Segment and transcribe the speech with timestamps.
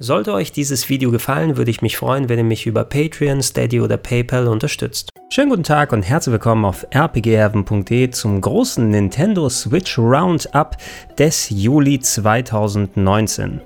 [0.00, 3.80] Sollte euch dieses Video gefallen, würde ich mich freuen, wenn ihr mich über Patreon, Steady
[3.80, 5.10] oder PayPal unterstützt.
[5.30, 10.76] Schönen guten Tag und herzlich willkommen auf rpgheaven.de zum großen Nintendo Switch Roundup
[11.16, 13.60] des Juli 2019.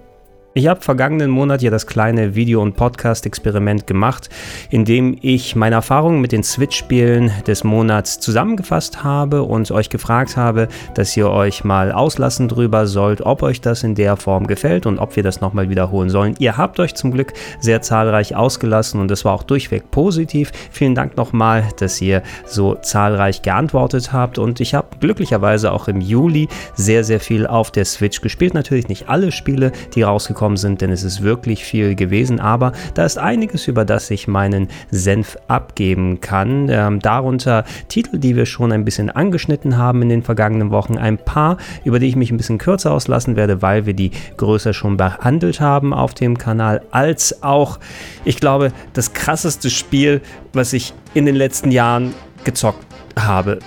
[0.54, 4.30] Ich habe vergangenen Monat ja das kleine Video- und Podcast-Experiment gemacht,
[4.70, 10.38] in dem ich meine Erfahrungen mit den Switch-Spielen des Monats zusammengefasst habe und euch gefragt
[10.38, 14.86] habe, dass ihr euch mal auslassen drüber sollt, ob euch das in der Form gefällt
[14.86, 16.34] und ob wir das nochmal wiederholen sollen.
[16.38, 20.50] Ihr habt euch zum Glück sehr zahlreich ausgelassen und es war auch durchweg positiv.
[20.70, 26.00] Vielen Dank nochmal, dass ihr so zahlreich geantwortet habt und ich habe glücklicherweise auch im
[26.00, 28.54] Juli sehr, sehr viel auf der Switch gespielt.
[28.54, 32.70] Natürlich nicht alle Spiele, die rausgekommen gekommen sind, denn es ist wirklich viel gewesen, aber
[32.94, 36.68] da ist einiges, über das ich meinen Senf abgeben kann.
[36.70, 41.18] Ähm, darunter Titel, die wir schon ein bisschen angeschnitten haben in den vergangenen Wochen, ein
[41.18, 44.96] paar, über die ich mich ein bisschen kürzer auslassen werde, weil wir die größer schon
[44.96, 47.80] behandelt haben auf dem Kanal, als auch,
[48.24, 50.20] ich glaube, das krasseste Spiel,
[50.52, 52.14] was ich in den letzten Jahren
[52.44, 52.86] gezockt
[53.18, 53.58] habe.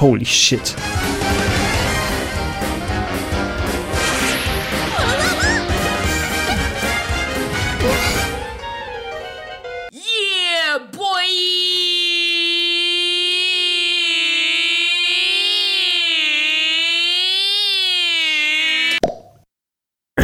[0.00, 0.76] Holy shit.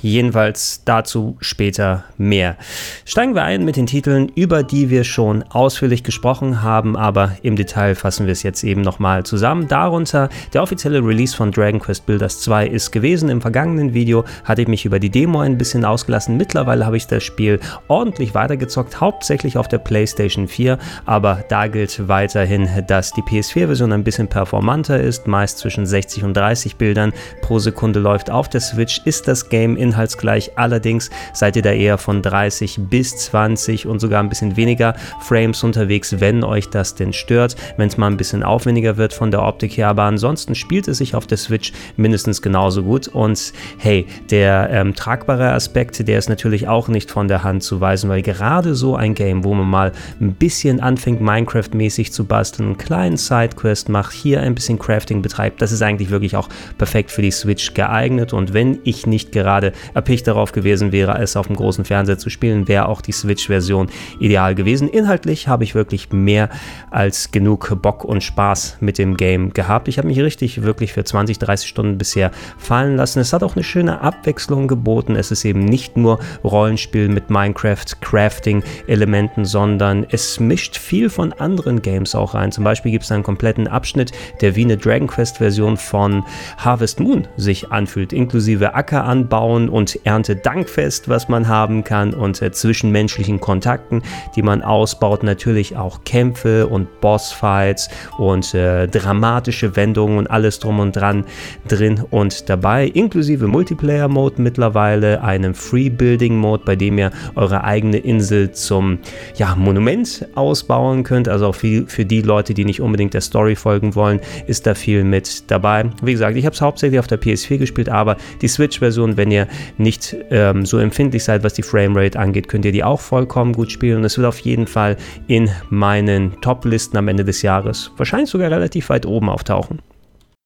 [0.00, 2.56] Jedenfalls dazu später mehr.
[3.04, 7.56] Steigen wir ein mit den Titeln, über die wir schon ausführlich gesprochen haben, aber im
[7.56, 9.68] Detail fassen wir es jetzt eben nochmal zusammen.
[9.68, 13.28] Darunter der offizielle Release von Dragon Quest Builders 2 ist gewesen.
[13.28, 16.36] Im vergangenen Video hatte ich mich über die Demo ein bisschen ausgelassen.
[16.36, 22.08] Mittlerweile habe ich das Spiel ordentlich weitergezockt, hauptsächlich auf der PlayStation 4, aber da gilt
[22.08, 27.12] weiterhin, dass die PS4-Version ein bisschen performanter ist, meist zwischen 60 und 30 Bildern
[27.42, 28.30] pro Sekunde läuft.
[28.30, 30.52] Auf der Switch ist das Game in inhaltsgleich.
[30.56, 35.62] Allerdings seid ihr da eher von 30 bis 20 und sogar ein bisschen weniger Frames
[35.64, 39.42] unterwegs, wenn euch das denn stört, wenn es mal ein bisschen aufwendiger wird von der
[39.42, 39.88] Optik her.
[39.88, 43.08] Aber ansonsten spielt es sich auf der Switch mindestens genauso gut.
[43.08, 47.80] Und hey, der ähm, tragbare Aspekt, der ist natürlich auch nicht von der Hand zu
[47.80, 52.66] weisen, weil gerade so ein Game, wo man mal ein bisschen anfängt, Minecraft-mäßig zu basteln,
[52.66, 57.10] einen kleinen Sidequest macht, hier ein bisschen Crafting betreibt, das ist eigentlich wirklich auch perfekt
[57.10, 58.32] für die Switch geeignet.
[58.32, 62.30] Und wenn ich nicht gerade erpicht darauf gewesen wäre, es auf dem großen Fernseher zu
[62.30, 64.88] spielen, wäre auch die Switch-Version ideal gewesen.
[64.88, 66.48] Inhaltlich habe ich wirklich mehr
[66.90, 69.88] als genug Bock und Spaß mit dem Game gehabt.
[69.88, 73.20] Ich habe mich richtig wirklich für 20, 30 Stunden bisher fallen lassen.
[73.20, 75.16] Es hat auch eine schöne Abwechslung geboten.
[75.16, 81.82] Es ist eben nicht nur Rollenspiel mit Minecraft, Crafting-Elementen, sondern es mischt viel von anderen
[81.82, 82.52] Games auch rein.
[82.52, 86.24] Zum Beispiel gibt es einen kompletten Abschnitt, der wie eine Dragon Quest-Version von
[86.58, 92.50] Harvest Moon sich anfühlt, inklusive Acker anbauen und Erntedankfest, was man haben kann und äh,
[92.52, 94.02] zwischenmenschlichen Kontakten,
[94.36, 95.22] die man ausbaut.
[95.22, 101.24] Natürlich auch Kämpfe und Bossfights und äh, dramatische Wendungen und alles drum und dran
[101.66, 108.98] drin und dabei, inklusive Multiplayer-Mode mittlerweile, einem Free-Building-Mode, bei dem ihr eure eigene Insel zum
[109.36, 111.28] ja, Monument ausbauen könnt.
[111.28, 114.74] Also auch viel für die Leute, die nicht unbedingt der Story folgen wollen, ist da
[114.74, 115.86] viel mit dabei.
[116.02, 119.46] Wie gesagt, ich habe es hauptsächlich auf der PS4 gespielt, aber die Switch-Version, wenn ihr
[119.76, 123.70] nicht ähm, so empfindlich seid, was die Framerate angeht, könnt ihr die auch vollkommen gut
[123.70, 123.98] spielen.
[123.98, 124.96] Und es wird auf jeden Fall
[125.26, 129.80] in meinen Top-Listen am Ende des Jahres wahrscheinlich sogar relativ weit oben auftauchen.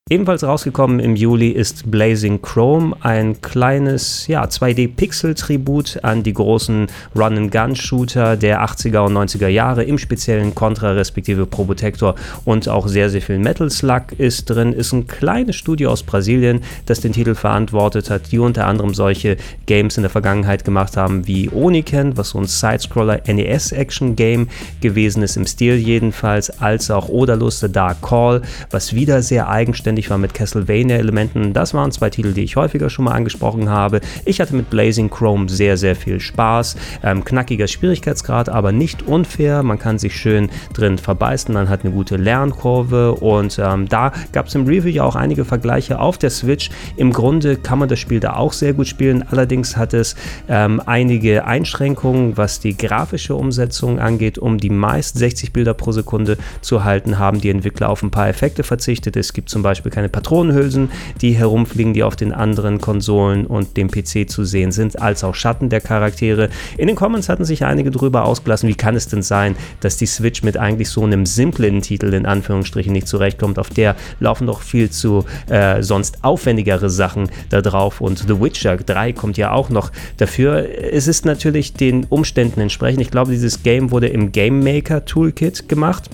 [0.09, 8.35] Ebenfalls rausgekommen im Juli ist Blazing Chrome, ein kleines ja, 2D-Pixel-Tribut an die großen Run-and-Gun-Shooter
[8.35, 13.39] der 80er und 90er Jahre, im speziellen Contra respektive Probotector und auch sehr, sehr viel
[13.39, 14.73] Metal Slug ist drin.
[14.73, 19.37] Ist ein kleines Studio aus Brasilien, das den Titel verantwortet hat, die unter anderem solche
[19.67, 24.49] Games in der Vergangenheit gemacht haben wie Oniken, was so ein Sidescroller NES-Action-Game
[24.81, 29.92] gewesen ist, im Stil jedenfalls, als auch Odalus The Dark Call, was wieder sehr eigenständig
[29.93, 31.53] notwendig war mit Castlevania-Elementen.
[31.53, 34.01] Das waren zwei Titel, die ich häufiger schon mal angesprochen habe.
[34.25, 36.75] Ich hatte mit Blazing Chrome sehr, sehr viel Spaß.
[37.03, 39.61] Ähm, knackiger Schwierigkeitsgrad, aber nicht unfair.
[39.61, 41.53] Man kann sich schön drin verbeißen.
[41.53, 45.45] Man hat eine gute Lernkurve und ähm, da gab es im Review ja auch einige
[45.45, 46.71] Vergleiche auf der Switch.
[46.97, 49.23] Im Grunde kann man das Spiel da auch sehr gut spielen.
[49.29, 50.15] Allerdings hat es
[50.49, 54.39] ähm, einige Einschränkungen, was die grafische Umsetzung angeht.
[54.39, 58.27] Um die meist 60 Bilder pro Sekunde zu halten, haben die Entwickler auf ein paar
[58.27, 59.15] Effekte verzichtet.
[59.15, 60.89] Es gibt zum Beispiel Beispiel keine Patronenhülsen,
[61.21, 65.35] die herumfliegen, die auf den anderen Konsolen und dem PC zu sehen sind, als auch
[65.35, 66.49] Schatten der Charaktere.
[66.77, 70.05] In den Comments hatten sich einige drüber ausgelassen, wie kann es denn sein, dass die
[70.05, 73.59] Switch mit eigentlich so einem simplen Titel in Anführungsstrichen nicht zurechtkommt.
[73.59, 78.77] Auf der laufen doch viel zu äh, sonst aufwendigere Sachen da drauf und The Witcher
[78.77, 80.65] 3 kommt ja auch noch dafür.
[80.93, 83.01] Es ist natürlich den Umständen entsprechend.
[83.01, 86.09] Ich glaube, dieses Game wurde im Game Maker Toolkit gemacht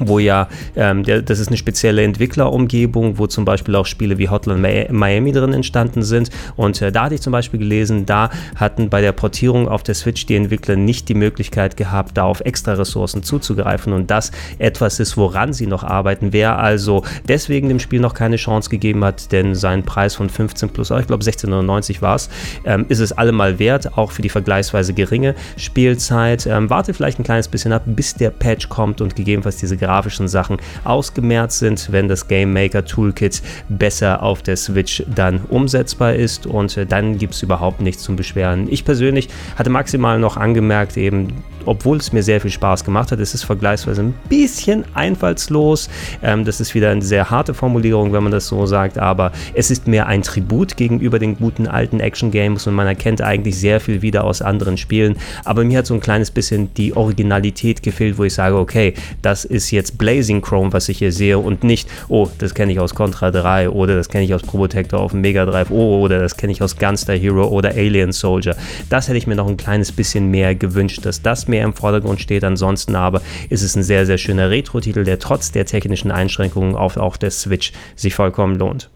[0.00, 4.28] wo ja, ähm, der, das ist eine spezielle Entwicklerumgebung, wo zum Beispiel auch Spiele wie
[4.28, 6.30] Hotline Miami drin entstanden sind.
[6.56, 9.94] Und äh, da hatte ich zum Beispiel gelesen, da hatten bei der Portierung auf der
[9.94, 15.00] Switch die Entwickler nicht die Möglichkeit gehabt, da auf extra Ressourcen zuzugreifen und das etwas
[15.00, 16.32] ist, woran sie noch arbeiten.
[16.32, 20.70] Wer also deswegen dem Spiel noch keine Chance gegeben hat, denn sein Preis von 15
[20.70, 22.30] plus, ich glaube 16,99 war es,
[22.64, 26.46] ähm, ist es allemal wert, auch für die vergleichsweise geringe Spielzeit.
[26.46, 30.28] Ähm, warte vielleicht ein kleines bisschen ab, bis der Patch kommt und gegebenenfalls diese grafischen
[30.28, 36.46] Sachen ausgemerzt sind, wenn das Game Maker Toolkit besser auf der Switch dann umsetzbar ist
[36.46, 38.68] und äh, dann gibt es überhaupt nichts zum Beschweren.
[38.70, 43.20] Ich persönlich hatte maximal noch angemerkt, eben obwohl es mir sehr viel Spaß gemacht hat,
[43.20, 45.88] ist es vergleichsweise ein bisschen einfallslos.
[46.22, 49.70] Ähm, das ist wieder eine sehr harte Formulierung, wenn man das so sagt, aber es
[49.70, 54.02] ist mehr ein Tribut gegenüber den guten alten Action-Games und man erkennt eigentlich sehr viel
[54.02, 55.16] wieder aus anderen Spielen.
[55.44, 59.44] Aber mir hat so ein kleines bisschen die Originalität gefehlt, wo ich sage, okay, das
[59.44, 62.94] ist jetzt Blazing Chrome, was ich hier sehe und nicht, oh, das kenne ich aus
[62.94, 66.36] Contra 3 oder das kenne ich aus Probotector auf dem Mega Drive oh, oder das
[66.36, 68.56] kenne ich aus Gunster Hero oder Alien Soldier.
[68.88, 72.20] Das hätte ich mir noch ein kleines bisschen mehr gewünscht, dass das mehr im Vordergrund
[72.20, 72.44] steht.
[72.44, 76.96] Ansonsten aber ist es ein sehr, sehr schöner Retro-Titel, der trotz der technischen Einschränkungen auf
[76.96, 78.90] auch der Switch sich vollkommen lohnt.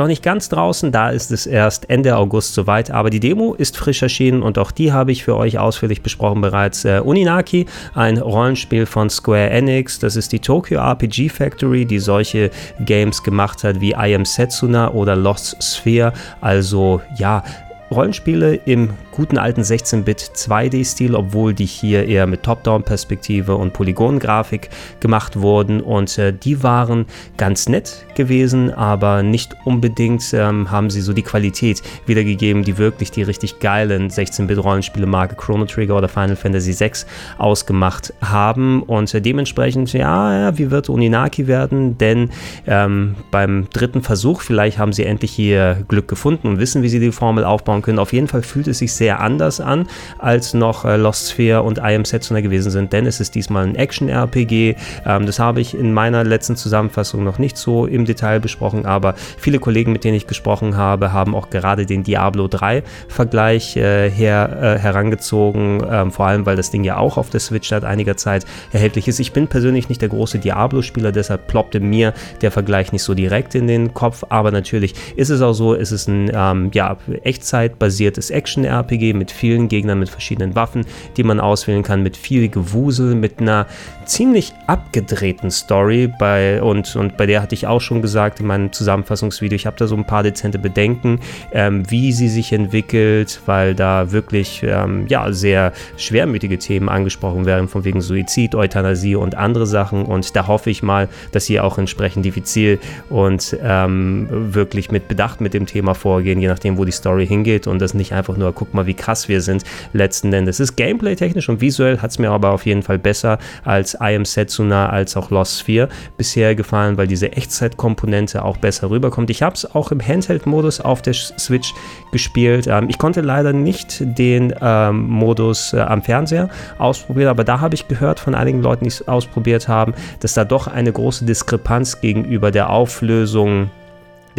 [0.00, 3.76] Noch nicht ganz draußen, da ist es erst Ende August soweit, aber die Demo ist
[3.76, 6.86] frisch erschienen und auch die habe ich für euch ausführlich besprochen bereits.
[6.86, 12.50] Äh, Uninaki, ein Rollenspiel von Square Enix, das ist die Tokyo RPG Factory, die solche
[12.86, 17.44] Games gemacht hat wie I Am Setsuna oder Lost Sphere, also ja,
[17.90, 24.70] Rollenspiele im guten alten 16-Bit 2D-Stil, obwohl die hier eher mit Top-Down-Perspektive und Polygongrafik
[25.00, 25.80] gemacht wurden.
[25.80, 31.22] Und äh, die waren ganz nett gewesen, aber nicht unbedingt ähm, haben sie so die
[31.22, 36.90] Qualität wiedergegeben, die wirklich die richtig geilen 16-Bit-Rollenspiele Marke Chrono Trigger oder Final Fantasy VI
[37.38, 38.82] ausgemacht haben.
[38.82, 42.30] Und äh, dementsprechend, ja, ja, wie wird Uninaki werden, denn
[42.66, 47.00] ähm, beim dritten Versuch, vielleicht haben sie endlich hier Glück gefunden und wissen, wie sie
[47.00, 47.98] die Formel aufbauen können.
[47.98, 51.78] Auf jeden Fall fühlt es sich sehr anders an, als noch äh, Lost Sphere und
[51.78, 54.76] I Am Setsuna gewesen sind, denn es ist diesmal ein Action-RPG.
[55.06, 59.14] Ähm, das habe ich in meiner letzten Zusammenfassung noch nicht so im Detail besprochen, aber
[59.38, 64.10] viele Kollegen, mit denen ich gesprochen habe, haben auch gerade den Diablo 3 Vergleich äh,
[64.10, 67.84] her, äh, herangezogen, ähm, vor allem weil das Ding ja auch auf der Switch seit
[67.84, 69.20] einiger Zeit erhältlich ist.
[69.20, 73.54] Ich bin persönlich nicht der große Diablo-Spieler, deshalb ploppte mir der Vergleich nicht so direkt
[73.54, 78.30] in den Kopf, aber natürlich ist es auch so, es ist ein ähm, ja, Echtzeitbasiertes
[78.30, 80.84] Action-RPG mit vielen Gegnern, mit verschiedenen Waffen,
[81.16, 83.66] die man auswählen kann, mit viel Gewusel, mit einer
[84.10, 88.72] ziemlich abgedrehten Story bei, und, und bei der hatte ich auch schon gesagt in meinem
[88.72, 91.20] Zusammenfassungsvideo, ich habe da so ein paar dezente Bedenken,
[91.52, 97.68] ähm, wie sie sich entwickelt, weil da wirklich ähm, ja, sehr schwermütige Themen angesprochen werden,
[97.68, 101.78] von wegen Suizid, Euthanasie und andere Sachen und da hoffe ich mal, dass sie auch
[101.78, 102.80] entsprechend diffizil
[103.10, 107.68] und ähm, wirklich mit Bedacht mit dem Thema vorgehen, je nachdem, wo die Story hingeht
[107.68, 110.58] und das nicht einfach nur, guck mal, wie krass wir sind, letzten Endes.
[110.58, 114.16] Es ist gameplay-technisch und visuell hat es mir aber auf jeden Fall besser als I
[114.16, 119.30] Am Setsuna als auch Lost Sphere bisher gefallen, weil diese Echtzeitkomponente auch besser rüberkommt.
[119.30, 121.74] Ich habe es auch im Handheld-Modus auf der Switch
[122.12, 122.66] gespielt.
[122.66, 127.74] Ähm, ich konnte leider nicht den ähm, Modus äh, am Fernseher ausprobieren, aber da habe
[127.74, 132.00] ich gehört von einigen Leuten, die es ausprobiert haben, dass da doch eine große Diskrepanz
[132.00, 133.70] gegenüber der Auflösung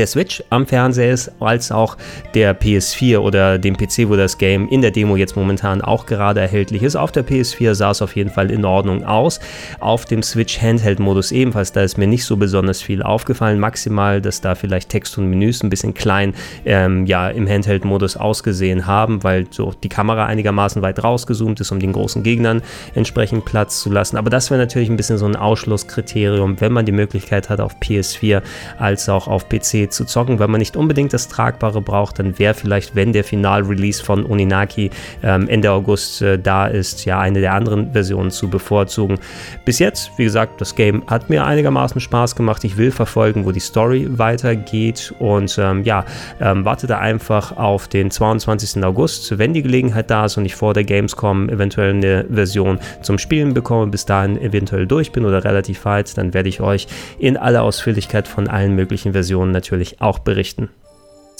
[0.02, 1.96] der Switch am Fernseher ist, als auch
[2.34, 6.40] der PS4 oder dem PC, wo das Game in der Demo jetzt momentan auch gerade
[6.40, 6.96] erhältlich ist.
[6.96, 9.40] Auf der PS4 sah es auf jeden Fall in Ordnung aus.
[9.80, 13.60] Auf dem Switch Handheld-Modus ebenfalls, da ist mir nicht so besonders viel aufgefallen.
[13.60, 16.34] Maximal, dass da vielleicht Text und Menüs ein bisschen klein
[16.66, 21.80] ähm, ja, im Handheld-Modus ausgesehen haben, weil so die Kamera einigermaßen weit rausgezoomt ist, um
[21.80, 22.64] den großen Gegnern
[22.96, 24.18] entsprechend Platz zu lassen.
[24.18, 27.76] Aber das wäre natürlich ein bisschen so ein Ausschlusskriterium, wenn man die Möglichkeit hat, auf
[27.76, 28.42] PS4
[28.80, 30.40] als auch auf PC zu zocken.
[30.40, 34.90] Wenn man nicht unbedingt das Tragbare braucht, dann wäre vielleicht, wenn der Final-Release von Oninaki
[35.24, 39.20] ähm, Ende August äh, da ist, ja eine der anderen Versionen zu bevorzugen.
[39.66, 42.64] Bis jetzt, wie gesagt, das Game hat mir einigermaßen Spaß gemacht.
[42.64, 46.06] Ich will verfolgen, wo die Story weitergeht und ähm, ja,
[46.40, 48.84] ähm, warte da einfach auf den 22.
[48.84, 53.18] August, wenn die Gelegenheit da ist und ich vor der Gamescom eventuell eine Version zum
[53.18, 56.88] Spielen bekomme, bis dahin eventuell durch bin oder relativ weit, dann werde ich euch
[57.20, 59.71] in aller Ausführlichkeit von allen möglichen Versionen natürlich
[60.02, 60.70] auch berichten.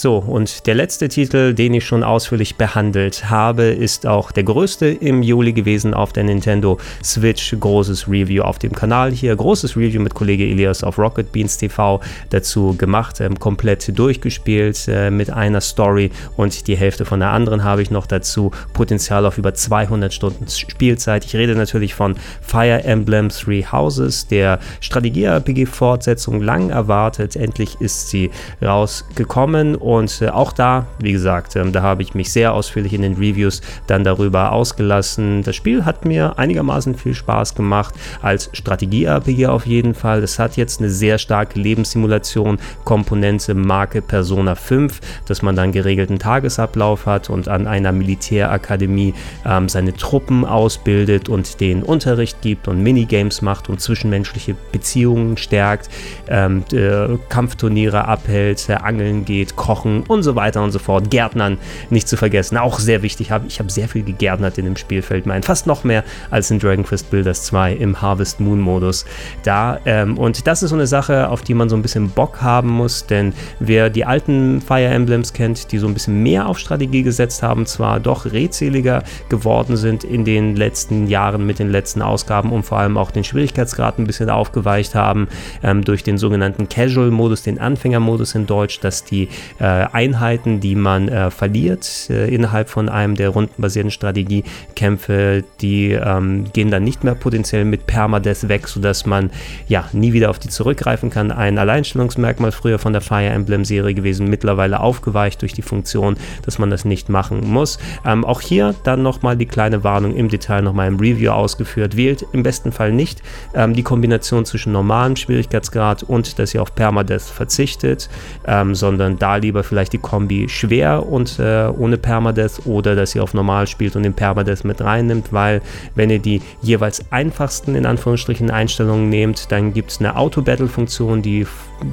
[0.02, 4.88] So, und der letzte Titel, den ich schon ausführlich behandelt habe, ist auch der größte
[4.88, 7.56] im Juli gewesen auf der Nintendo Switch.
[7.60, 9.36] Großes Review auf dem Kanal hier.
[9.36, 13.22] Großes Review mit Kollege Elias auf Rocket Beans TV dazu gemacht.
[13.22, 17.92] Ähm, komplett durchgespielt äh, mit einer Story und die Hälfte von der anderen habe ich
[17.92, 18.50] noch dazu.
[18.74, 21.26] Potenzial auf über 200 Stunden Spielzeit.
[21.26, 27.36] Ich rede natürlich von Fire Emblem Three Houses, der Strategie-RPG-Fortsetzung lang erwartet.
[27.36, 28.32] Endlich ist sie
[28.64, 29.76] rausgekommen
[30.22, 33.62] äh, auch da, wie gesagt, ähm, da habe ich mich sehr ausführlich in den Reviews
[33.88, 35.44] dann darüber ausgelassen.
[35.44, 40.24] Das Spiel hat mir einigermaßen viel Spaß gemacht, als Strategie-RPG auf jeden Fall.
[40.24, 46.20] Es hat jetzt eine sehr starke Lebenssimulation, Komponente Marke Persona 5, dass man dann geregelten
[46.20, 49.14] Tagesablauf hat und an einer Militärakademie
[49.46, 55.90] ähm, seine Truppen ausbildet und den Unterricht gibt und Minigames macht und zwischenmenschliche Beziehungen stärkt,
[56.30, 61.10] ähm, äh, Kampfturniere abhält, äh, angeln geht, Kochen und so weiter und so fort.
[61.10, 61.58] Gärtnern
[61.90, 63.32] nicht zu vergessen, auch sehr wichtig.
[63.48, 65.24] Ich habe sehr viel gegärtnert in dem Spiel, fällt.
[65.46, 69.06] Fast noch mehr als in Dragon Quest Builders 2 im Harvest Moon Modus.
[69.44, 72.42] Da, ähm, und das ist so eine Sache, auf die man so ein bisschen Bock
[72.42, 76.60] haben muss, denn wer die alten Fire Emblems kennt, die so ein bisschen mehr auf
[76.60, 82.02] Strategie gesetzt haben, zwar doch redseliger geworden sind in den letzten Jahren mit den letzten
[82.02, 85.30] Ausgaben und vor allem auch den Schwierigkeitsgrad ein bisschen aufgeweicht haben
[85.64, 89.30] ähm, durch den sogenannten Casual-Modus, den Anfängermodus in Deutsch, dass die
[89.62, 96.46] äh, Einheiten, die man äh, verliert äh, innerhalb von einem der rundenbasierten Strategiekämpfe, die ähm,
[96.52, 99.30] gehen dann nicht mehr potenziell mit Permadeath weg, sodass man
[99.68, 101.32] ja nie wieder auf die zurückgreifen kann.
[101.32, 106.58] Ein Alleinstellungsmerkmal früher von der Fire Emblem Serie gewesen, mittlerweile aufgeweicht durch die Funktion, dass
[106.58, 107.78] man das nicht machen muss.
[108.04, 111.96] Ähm, auch hier dann nochmal die kleine Warnung im Detail nochmal im Review ausgeführt.
[111.96, 113.22] Wählt im besten Fall nicht
[113.54, 118.10] ähm, die Kombination zwischen normalem Schwierigkeitsgrad und dass ihr auf Permadeath verzichtet,
[118.48, 123.14] ähm, sondern da lieber lieber vielleicht die Kombi schwer und äh, ohne Permadeath oder dass
[123.14, 125.62] ihr auf normal spielt und den Permadeath mit reinnimmt, weil
[125.94, 131.46] wenn ihr die jeweils einfachsten in Anführungsstrichen Einstellungen nehmt, dann gibt es eine Auto-Battle-Funktion, die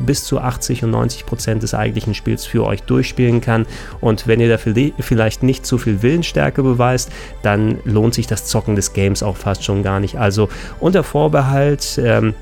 [0.06, 3.66] bis zu 80 und 90 Prozent des eigentlichen Spiels für euch durchspielen kann.
[4.00, 7.10] Und wenn ihr dafür vielleicht nicht zu viel Willensstärke beweist,
[7.42, 10.16] dann lohnt sich das Zocken des Games auch fast schon gar nicht.
[10.16, 10.48] Also
[10.78, 12.34] unter Vorbehalt, ähm,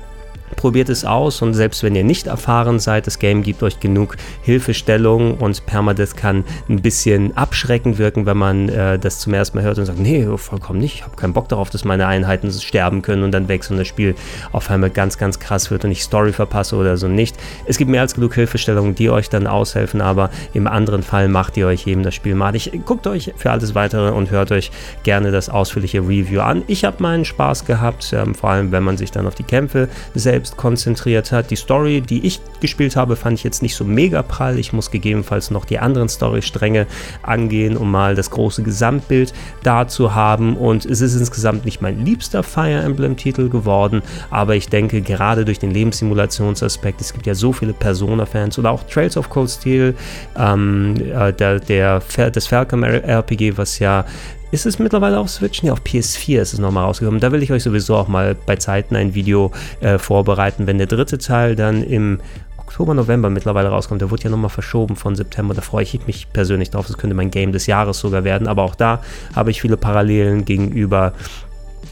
[0.55, 4.15] Probiert es aus und selbst wenn ihr nicht erfahren seid, das Game gibt euch genug
[4.41, 9.63] Hilfestellung und Permadeath kann ein bisschen abschreckend wirken, wenn man äh, das zum ersten Mal
[9.65, 13.01] hört und sagt, nee, vollkommen nicht, ich habe keinen Bock darauf, dass meine Einheiten sterben
[13.01, 14.15] können und dann wechseln das Spiel
[14.53, 17.35] auf einmal ganz, ganz krass wird und ich Story verpasse oder so nicht.
[17.65, 21.57] Es gibt mehr als genug Hilfestellungen, die euch dann aushelfen, aber im anderen Fall macht
[21.57, 22.71] ihr euch eben das Spiel malig.
[22.85, 24.71] Guckt euch für alles weitere und hört euch
[25.03, 26.63] gerne das ausführliche Review an.
[26.67, 29.89] Ich habe meinen Spaß gehabt, ähm, vor allem wenn man sich dann auf die Kämpfe
[30.15, 31.49] selbst selbst konzentriert hat.
[31.49, 34.59] Die Story, die ich gespielt habe, fand ich jetzt nicht so mega prall.
[34.59, 36.85] Ich muss gegebenenfalls noch die anderen Storystränge
[37.23, 40.55] angehen, um mal das große Gesamtbild da zu haben.
[40.55, 45.57] Und es ist insgesamt nicht mein liebster Fire Emblem-Titel geworden, aber ich denke, gerade durch
[45.57, 49.95] den Lebenssimulationsaspekt, es gibt ja so viele Persona-Fans oder auch Trails of Cold Steel,
[50.37, 54.05] ähm, äh, der, der, das Falcom RPG, was ja
[54.51, 55.63] ist es mittlerweile auf Switch?
[55.63, 57.19] Nee, auf PS4 ist es nochmal rausgekommen.
[57.19, 59.51] Da will ich euch sowieso auch mal bei Zeiten ein Video
[59.81, 62.19] äh, vorbereiten, wenn der dritte Teil dann im
[62.57, 64.01] Oktober, November mittlerweile rauskommt.
[64.01, 65.53] Der wurde ja nochmal verschoben von September.
[65.53, 66.87] Da freue ich mich persönlich drauf.
[66.87, 68.47] Das könnte mein Game des Jahres sogar werden.
[68.47, 69.01] Aber auch da
[69.35, 71.13] habe ich viele Parallelen gegenüber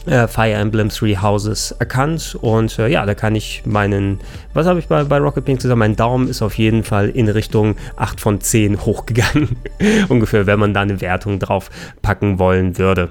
[0.06, 4.20] äh, Fire Emblem Three Houses erkannt und äh, ja, da kann ich meinen,
[4.54, 5.78] was habe ich bei, bei Rocket Pink gesagt?
[5.78, 9.56] Mein Daumen ist auf jeden Fall in Richtung 8 von 10 hochgegangen.
[10.08, 11.70] Ungefähr, wenn man da eine Wertung drauf
[12.02, 13.10] packen wollen würde.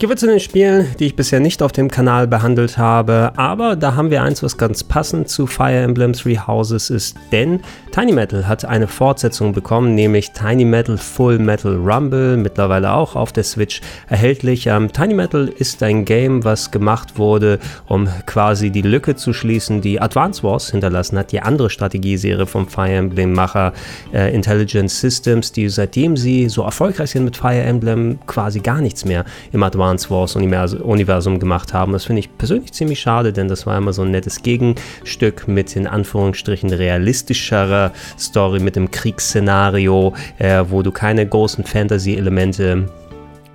[0.00, 3.76] Gehen wir zu den Spielen, die ich bisher nicht auf dem Kanal behandelt habe, aber
[3.76, 7.60] da haben wir eins, was ganz passend zu Fire Emblem Three Houses ist, denn
[7.92, 13.30] Tiny Metal hat eine Fortsetzung bekommen, nämlich Tiny Metal Full Metal Rumble, mittlerweile auch auf
[13.32, 14.68] der Switch erhältlich.
[14.68, 19.82] Ähm, Tiny Metal ist ein Game, was gemacht wurde, um quasi die Lücke zu schließen,
[19.82, 23.74] die Advance Wars hinterlassen hat, die andere Strategieserie vom Fire Emblem-Macher
[24.14, 29.04] äh, Intelligent Systems, die seitdem sie so erfolgreich sind mit Fire Emblem quasi gar nichts
[29.04, 31.92] mehr im Advance Advance Wars Universum gemacht haben.
[31.92, 35.74] Das finde ich persönlich ziemlich schade, denn das war immer so ein nettes Gegenstück mit
[35.76, 42.88] in Anführungsstrichen realistischeren Computer-Story mit dem Kriegsszenario, äh, wo du keine großen Fantasy-Elemente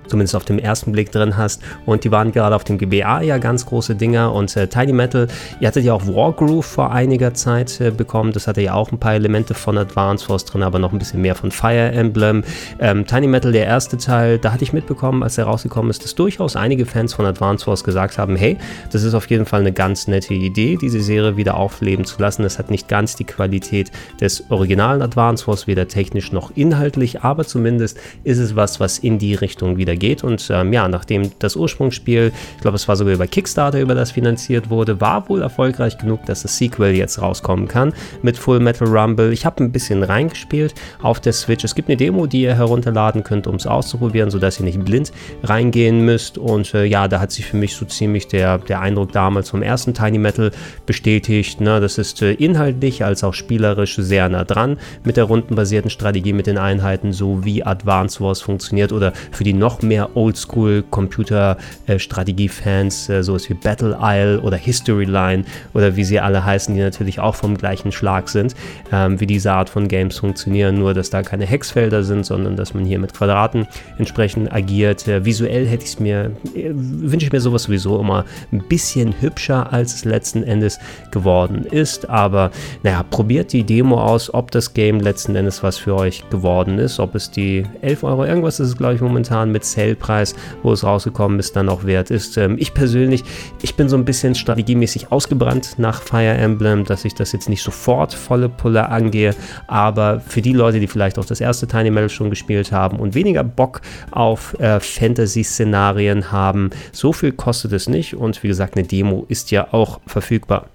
[0.06, 1.62] zumindest auf dem ersten Blick drin hast.
[1.84, 4.32] Und die waren gerade auf dem GBA ja ganz große Dinger.
[4.32, 5.28] Und äh, Tiny Metal,
[5.60, 8.32] ihr hattet ja auch Wargroove vor einiger Zeit äh, bekommen.
[8.32, 11.20] Das hatte ja auch ein paar Elemente von Advance Force drin, aber noch ein bisschen
[11.20, 12.44] mehr von Fire Emblem.
[12.78, 16.14] Ähm, Tiny Metal, der erste Teil, da hatte ich mitbekommen, als er rausgekommen ist, dass
[16.14, 18.56] durchaus einige Fans von Advance Force gesagt haben, hey,
[18.92, 22.44] das ist auf jeden Fall eine ganz nette Idee, diese Serie wieder aufleben zu lassen.
[22.44, 27.44] Es hat nicht ganz die Qualität des originalen Advance Force, weder technisch noch inhaltlich, aber
[27.44, 30.24] zumindest ist es was, was in die Richtung wieder geht.
[30.24, 34.10] Und ähm, ja, nachdem das Ursprungsspiel, ich glaube, es war sogar über Kickstarter, über das
[34.12, 38.88] finanziert wurde, war wohl erfolgreich genug, dass das Sequel jetzt rauskommen kann mit Full Metal
[38.88, 39.32] Rumble.
[39.32, 41.64] Ich habe ein bisschen reingespielt auf der Switch.
[41.64, 45.12] Es gibt eine Demo, die ihr herunterladen könnt, um es auszuprobieren, sodass ihr nicht blind
[45.42, 46.38] reingehen müsst.
[46.38, 49.62] Und äh, ja, da hat sich für mich so ziemlich der, der Eindruck damals vom
[49.62, 50.50] ersten Tiny Metal
[50.86, 51.60] bestätigt.
[51.60, 51.80] Ne?
[51.80, 56.46] Das ist äh, inhaltlich als auch spielerisch sehr nah dran mit der rundenbasierten Strategie mit
[56.46, 63.22] den Einheiten, so wie Advance Wars funktioniert oder für die noch mehr Oldschool Computer-Strategie-Fans, äh,
[63.22, 67.34] sowas wie Battle Isle oder History Line oder wie sie alle heißen, die natürlich auch
[67.34, 68.54] vom gleichen Schlag sind,
[68.92, 72.74] ähm, wie diese Art von Games funktionieren, nur dass da keine Hexfelder sind, sondern dass
[72.74, 73.66] man hier mit Quadraten
[73.98, 75.06] entsprechend agiert.
[75.08, 79.14] Äh, visuell hätte ich es mir, äh, wünsche ich mir sowas sowieso immer ein bisschen
[79.20, 80.78] hübscher, als es letzten Endes
[81.10, 82.50] geworden ist, aber
[82.82, 87.00] naja, probiert die Demo aus, ob das Game letzten Endes was für euch geworden ist,
[87.00, 91.38] ob es die 11 Euro irgendwas ist glaube ich momentan mit Sale-Preis, wo es rausgekommen
[91.38, 92.36] ist, dann auch wert ist.
[92.36, 93.24] Ähm, ich persönlich,
[93.62, 97.62] ich bin so ein bisschen strategiemäßig ausgebrannt nach Fire Emblem, dass ich das jetzt nicht
[97.62, 99.34] sofort volle Pulle angehe,
[99.66, 103.14] aber für die Leute, die vielleicht auch das erste Tiny Metal schon gespielt haben und
[103.14, 108.86] weniger Bock auf äh, Fantasy-Szenarien haben, so viel kostet es nicht und wie gesagt, eine
[108.86, 110.66] Demo ist ja auch verfügbar.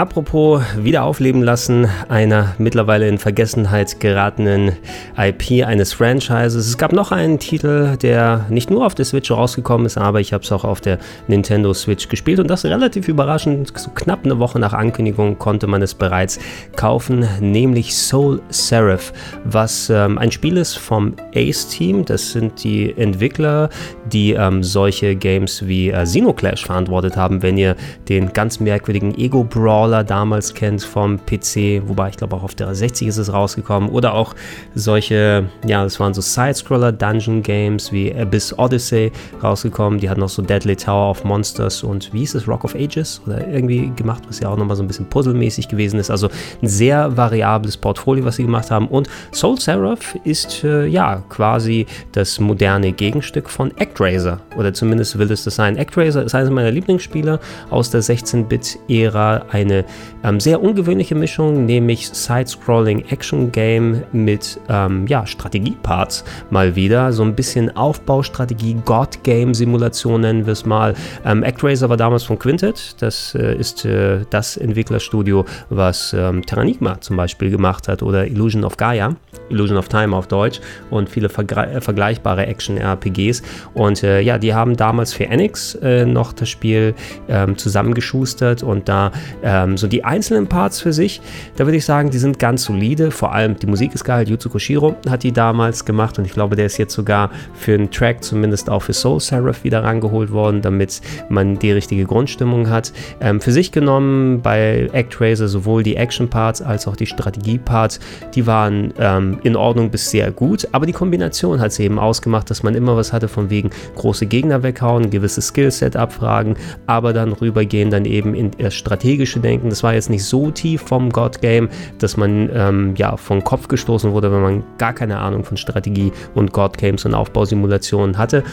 [0.00, 4.72] Apropos wieder aufleben lassen einer mittlerweile in Vergessenheit geratenen
[5.14, 6.68] IP eines Franchises.
[6.68, 10.32] Es gab noch einen Titel, der nicht nur auf der Switch rausgekommen ist, aber ich
[10.32, 10.96] habe es auch auf der
[11.28, 13.78] Nintendo Switch gespielt und das relativ überraschend.
[13.78, 16.38] So knapp eine Woche nach Ankündigung konnte man es bereits
[16.76, 19.12] kaufen, nämlich Soul Seraph,
[19.44, 22.06] was ähm, ein Spiel ist vom Ace Team.
[22.06, 23.68] Das sind die Entwickler,
[24.10, 27.42] die ähm, solche Games wie äh, Xenoclash verantwortet haben.
[27.42, 27.76] Wenn ihr
[28.08, 32.54] den ganz merkwürdigen Ego Brawl Brawler damals kennt vom PC, wobei ich glaube auch auf
[32.54, 33.90] der 60 ist es rausgekommen.
[33.90, 34.36] Oder auch
[34.76, 39.10] solche, ja, das waren so Side-Scroller Dungeon Games wie Abyss Odyssey
[39.42, 39.98] rausgekommen.
[39.98, 43.20] Die hatten auch so Deadly Tower of Monsters und wie hieß es, Rock of Ages
[43.26, 46.08] oder irgendwie gemacht, was ja auch nochmal so ein bisschen puzzlemäßig gewesen ist.
[46.08, 46.28] Also
[46.62, 48.86] ein sehr variables Portfolio, was sie gemacht haben.
[48.86, 55.32] Und Soul Seraph ist äh, ja quasi das moderne Gegenstück von ActRaiser oder zumindest will
[55.32, 55.76] es das sein.
[55.76, 59.79] ActRaiser ist eines meiner Lieblingsspiele aus der 16-Bit-Ära, eine
[60.24, 67.12] ähm, sehr ungewöhnliche Mischung, nämlich Side-Scrolling Action Game mit ähm, ja, Strategieparts mal wieder.
[67.12, 70.94] So ein bisschen Aufbaustrategie, God Game Simulation nennen wir es mal.
[71.24, 73.00] Ähm, ActRaiser war damals von Quintet.
[73.00, 78.64] Das äh, ist äh, das Entwicklerstudio, was ähm, Terranigma zum Beispiel gemacht hat oder Illusion
[78.64, 79.16] of Gaia,
[79.48, 83.42] Illusion of Time auf Deutsch und viele äh, vergleichbare Action-RPGs.
[83.74, 86.94] Und äh, ja, die haben damals für Enix äh, noch das Spiel
[87.28, 89.12] ähm, zusammengeschustert und da
[89.42, 91.20] ähm, ähm, so die einzelnen Parts für sich,
[91.56, 93.10] da würde ich sagen, die sind ganz solide.
[93.10, 94.28] Vor allem die Musik ist geil.
[94.28, 97.90] Yuzo Koshiro hat die damals gemacht und ich glaube, der ist jetzt sogar für einen
[97.90, 102.92] Track zumindest auch für Soul Seraph wieder rangeholt worden, damit man die richtige Grundstimmung hat.
[103.20, 108.00] Ähm, für sich genommen bei ActRaiser sowohl die Action-Parts als auch die Strategie-Parts,
[108.34, 112.50] die waren ähm, in Ordnung bis sehr gut, aber die Kombination hat es eben ausgemacht,
[112.50, 116.56] dass man immer was hatte von wegen große Gegner weghauen, gewisses Skillset abfragen,
[116.86, 120.50] aber dann rübergehen dann eben in das strategische Denken denken, das war jetzt nicht so
[120.50, 124.92] tief vom God Game, dass man ähm, ja vom Kopf gestoßen wurde, wenn man gar
[124.92, 128.44] keine Ahnung von Strategie und God Games und Aufbausimulationen hatte.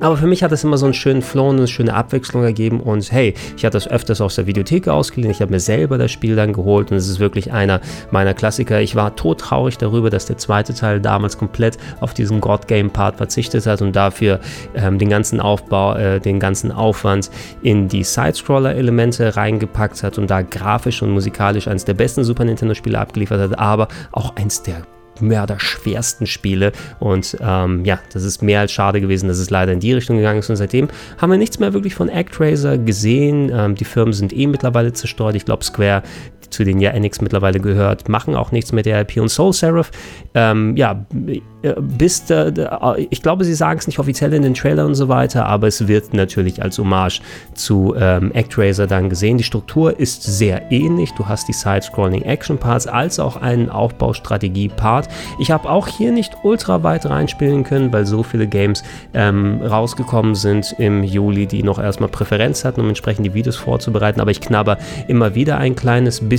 [0.00, 2.80] Aber für mich hat es immer so einen schönen Flow und eine schöne Abwechslung ergeben.
[2.80, 5.30] Und hey, ich hatte das öfters aus der Videothek ausgeliehen.
[5.30, 7.80] Ich habe mir selber das Spiel dann geholt und es ist wirklich einer
[8.10, 8.80] meiner Klassiker.
[8.80, 13.16] Ich war todtraurig darüber, dass der zweite Teil damals komplett auf diesen God Game Part
[13.16, 14.40] verzichtet hat und dafür
[14.74, 17.30] ähm, den ganzen Aufbau, äh, den ganzen Aufwand
[17.62, 22.98] in die Side-Scroller-Elemente reingepackt hat und da grafisch und musikalisch eines der besten Super Nintendo-Spiele
[22.98, 24.82] abgeliefert hat, aber auch eins der
[25.20, 26.72] mörderschwersten Spiele.
[26.98, 30.16] Und ähm, ja, das ist mehr als schade gewesen, dass es leider in die Richtung
[30.16, 30.50] gegangen ist.
[30.50, 33.50] Und seitdem haben wir nichts mehr wirklich von ActRaiser gesehen.
[33.52, 35.34] Ähm, die Firmen sind eh mittlerweile zerstreut.
[35.34, 36.02] Ich glaube, Square
[36.50, 39.90] zu denen ja Enix mittlerweile gehört, machen auch nichts mit der IP und Soul Seraph.
[40.34, 41.04] Ähm, ja,
[41.62, 42.52] äh, bis, äh,
[43.10, 45.88] ich glaube, sie sagen es nicht offiziell in den Trailer und so weiter, aber es
[45.88, 47.20] wird natürlich als Hommage
[47.54, 49.38] zu ähm, ActRaiser dann gesehen.
[49.38, 51.12] Die Struktur ist sehr ähnlich.
[51.14, 55.08] Du hast die Side-Scrolling Action Parts als auch einen Aufbaustrategie-Part.
[55.40, 58.84] Ich habe auch hier nicht ultra weit reinspielen können, weil so viele Games
[59.14, 64.20] ähm, rausgekommen sind im Juli, die noch erstmal Präferenz hatten, um entsprechend die Videos vorzubereiten.
[64.20, 66.37] Aber ich knabber immer wieder ein kleines bisschen.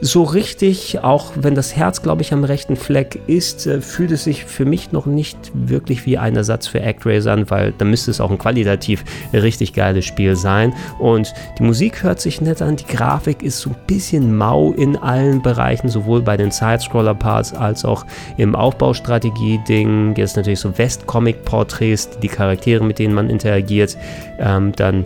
[0.00, 4.24] So richtig, auch wenn das Herz, glaube ich, am rechten Fleck ist, äh, fühlt es
[4.24, 8.10] sich für mich noch nicht wirklich wie ein Ersatz für ActRaiser an, weil da müsste
[8.10, 10.72] es auch ein qualitativ richtig geiles Spiel sein.
[10.98, 14.96] Und die Musik hört sich nett an, die Grafik ist so ein bisschen mau in
[14.96, 18.04] allen Bereichen, sowohl bei den Side-Scroller-Parts als auch
[18.36, 20.14] im Aufbaustrategie-Ding.
[20.16, 23.96] Jetzt natürlich so West-Comic-Porträts, die Charaktere, mit denen man interagiert,
[24.38, 25.04] ähm, dann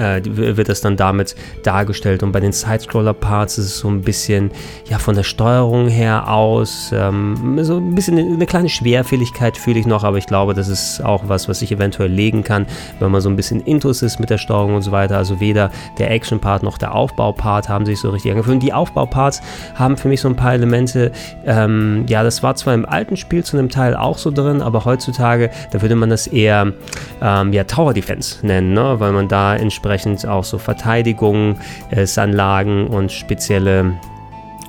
[0.00, 2.22] äh, wird das dann damit dargestellt.
[2.22, 4.50] Und bei den Side-Scroller-Parts ist es so ein bisschen,
[4.88, 9.86] ja, von der Steuerung her aus, ähm, so ein bisschen eine kleine Schwerfälligkeit fühle ich
[9.86, 12.66] noch, aber ich glaube, das ist auch was, was ich eventuell legen kann,
[12.98, 15.18] wenn man so ein bisschen intus ist mit der Steuerung und so weiter.
[15.18, 18.62] Also weder der Action-Part noch der Aufbau-Part haben sich so richtig angefühlt.
[18.62, 19.42] Die Aufbau-Parts
[19.74, 21.12] haben für mich so ein paar Elemente,
[21.44, 24.84] ähm, ja, das war zwar im alten Spiel zu einem Teil auch so drin, aber
[24.84, 26.72] heutzutage, da würde man das eher,
[27.20, 28.98] ähm, ja, Tower Defense nennen, ne?
[28.98, 33.94] weil man da entsprechend entsprechend auch so Verteidigungsanlagen und spezielle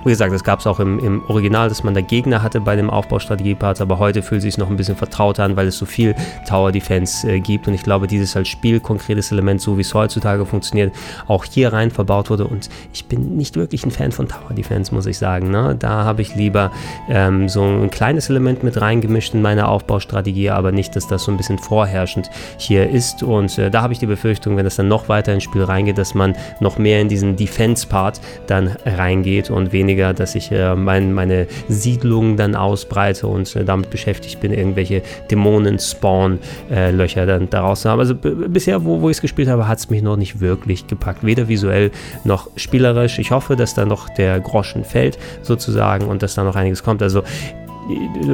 [0.03, 2.75] wie gesagt, das gab es auch im, im, Original, dass man da Gegner hatte bei
[2.75, 5.85] dem Aufbaustrategie-Parts, aber heute fühlt es sich noch ein bisschen vertrauter an, weil es so
[5.85, 6.15] viel
[6.47, 9.93] Tower Defense äh, gibt und ich glaube, dieses als Spiel konkretes Element, so wie es
[9.93, 10.93] heutzutage funktioniert,
[11.27, 14.93] auch hier rein verbaut wurde und ich bin nicht wirklich ein Fan von Tower Defense,
[14.93, 15.51] muss ich sagen.
[15.51, 15.75] Ne?
[15.77, 16.71] Da habe ich lieber
[17.07, 21.31] ähm, so ein kleines Element mit reingemischt in meine Aufbaustrategie, aber nicht, dass das so
[21.31, 24.87] ein bisschen vorherrschend hier ist und äh, da habe ich die Befürchtung, wenn es dann
[24.87, 29.71] noch weiter ins Spiel reingeht, dass man noch mehr in diesen Defense-Part dann reingeht und
[29.71, 34.53] weniger weniger, dass ich äh, mein, meine Siedlung dann ausbreite und äh, damit beschäftigt bin,
[34.53, 37.99] irgendwelche Dämonen-Spawn-Löcher dann daraus zu haben.
[37.99, 41.25] Also bisher, wo, wo ich es gespielt habe, hat es mich noch nicht wirklich gepackt.
[41.25, 41.91] Weder visuell
[42.23, 43.19] noch spielerisch.
[43.19, 47.01] Ich hoffe, dass da noch der Groschen fällt, sozusagen, und dass da noch einiges kommt.
[47.01, 47.23] Also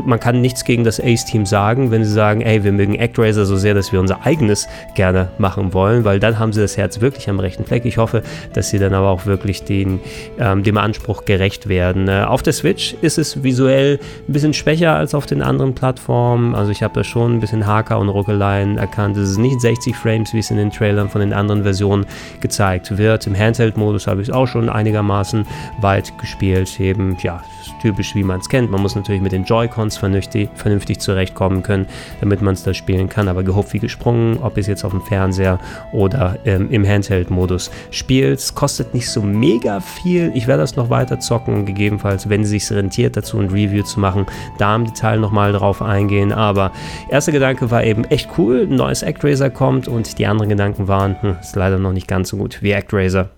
[0.06, 3.56] man kann nichts gegen das Ace-Team sagen, wenn sie sagen, ey, wir mögen ActRaiser so
[3.56, 7.30] sehr, dass wir unser eigenes gerne machen wollen, weil dann haben sie das Herz wirklich
[7.30, 7.86] am rechten Fleck.
[7.86, 10.00] Ich hoffe, dass sie dann aber auch wirklich den,
[10.40, 12.08] ähm, dem Anspruch gerecht werden.
[12.08, 16.56] Äh, auf der Switch ist es visuell ein bisschen schwächer als auf den anderen Plattformen.
[16.56, 19.18] Also ich habe da schon ein bisschen Haker und Ruckeleien erkannt.
[19.18, 22.06] Es ist nicht 60 Frames, wie es in den Trailern von den anderen Versionen
[22.42, 23.28] gezeigt wird.
[23.28, 25.46] Im Handheld-Modus habe ich es auch schon einigermaßen
[25.82, 26.80] weit gespielt.
[26.80, 27.42] Eben, ja,
[27.82, 28.72] typisch, wie man es kennt.
[28.72, 31.88] Man muss natürlich mit den Joy-Cons vernünftig, vernünftig zurechtkommen können,
[32.20, 33.28] damit man es da spielen kann.
[33.28, 35.60] Aber gehupft wie gesprungen, ob es jetzt auf dem Fernseher
[35.92, 38.40] oder ähm, im Handheld-Modus spielt.
[38.40, 40.32] Es kostet nicht so mega viel.
[40.34, 44.00] Ich werde das noch weiter zocken, gegebenenfalls, wenn es sich rentiert, dazu ein Review zu
[44.00, 44.26] machen,
[44.58, 46.32] da im Detail nochmal drauf eingehen.
[46.32, 46.72] Aber
[47.10, 51.22] erster Gedanke war eben echt cool, ein neues ActRaiser kommt und die anderen Gedanken waren,
[51.22, 53.37] hm, ist leider noch nicht ganz so gut wie ActRaiser.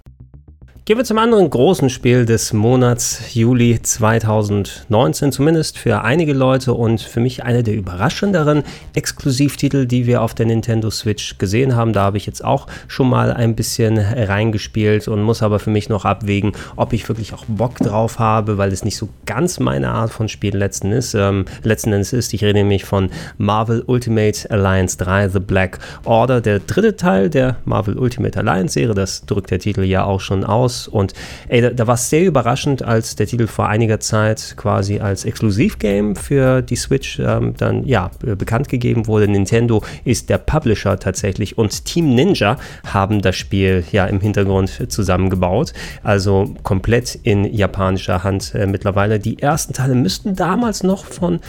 [0.89, 6.99] Gehen wir zum anderen großen Spiel des Monats Juli 2019, zumindest für einige Leute und
[6.99, 8.63] für mich einer der überraschenderen
[8.95, 11.93] Exklusivtitel, die wir auf der Nintendo Switch gesehen haben.
[11.93, 15.89] Da habe ich jetzt auch schon mal ein bisschen reingespielt und muss aber für mich
[15.89, 19.89] noch abwägen, ob ich wirklich auch Bock drauf habe, weil es nicht so ganz meine
[19.89, 22.33] Art von Spiel letzten, ist, ähm, letzten Endes ist.
[22.33, 27.57] Ich rede nämlich von Marvel Ultimate Alliance 3 The Black Order, der dritte Teil der
[27.65, 28.95] Marvel Ultimate Alliance Serie.
[28.95, 30.78] Das drückt der Titel ja auch schon aus.
[30.87, 31.13] Und
[31.47, 35.25] ey, da, da war es sehr überraschend, als der Titel vor einiger Zeit quasi als
[35.25, 39.27] Exklusivgame für die Switch ähm, dann ja bekannt gegeben wurde.
[39.27, 45.73] Nintendo ist der Publisher tatsächlich und Team Ninja haben das Spiel ja im Hintergrund zusammengebaut.
[46.03, 49.19] Also komplett in japanischer Hand äh, mittlerweile.
[49.19, 51.39] Die ersten Teile müssten damals noch von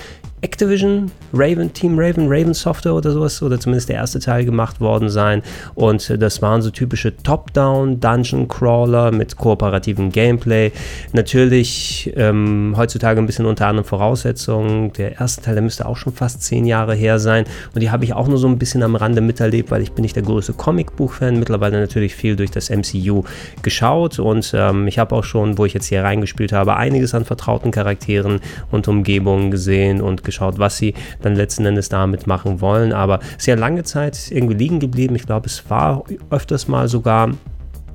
[0.43, 5.11] Activision, Raven, Team Raven, Raven Software oder sowas, oder zumindest der erste Teil gemacht worden
[5.11, 5.43] sein.
[5.75, 10.73] Und das waren so typische Top-Down Dungeon Crawler mit kooperativem Gameplay.
[11.13, 14.93] Natürlich ähm, heutzutage ein bisschen unter anderen Voraussetzungen.
[14.95, 17.45] Der erste Teil, der müsste auch schon fast zehn Jahre her sein.
[17.75, 20.03] Und die habe ich auch nur so ein bisschen am Rande miterlebt, weil ich bin
[20.03, 21.39] nicht der größte Comicbuch-Fan.
[21.39, 23.25] Mittlerweile natürlich viel durch das MCU
[23.63, 24.19] geschaut.
[24.19, 27.71] Und ähm, ich habe auch schon, wo ich jetzt hier reingespielt habe, einiges an vertrauten
[27.71, 32.93] Charakteren und Umgebungen gesehen und geschaut, was sie dann letzten Endes damit machen wollen.
[32.93, 35.15] Aber sehr lange Zeit irgendwie liegen geblieben.
[35.15, 37.31] Ich glaube, es war öfters mal sogar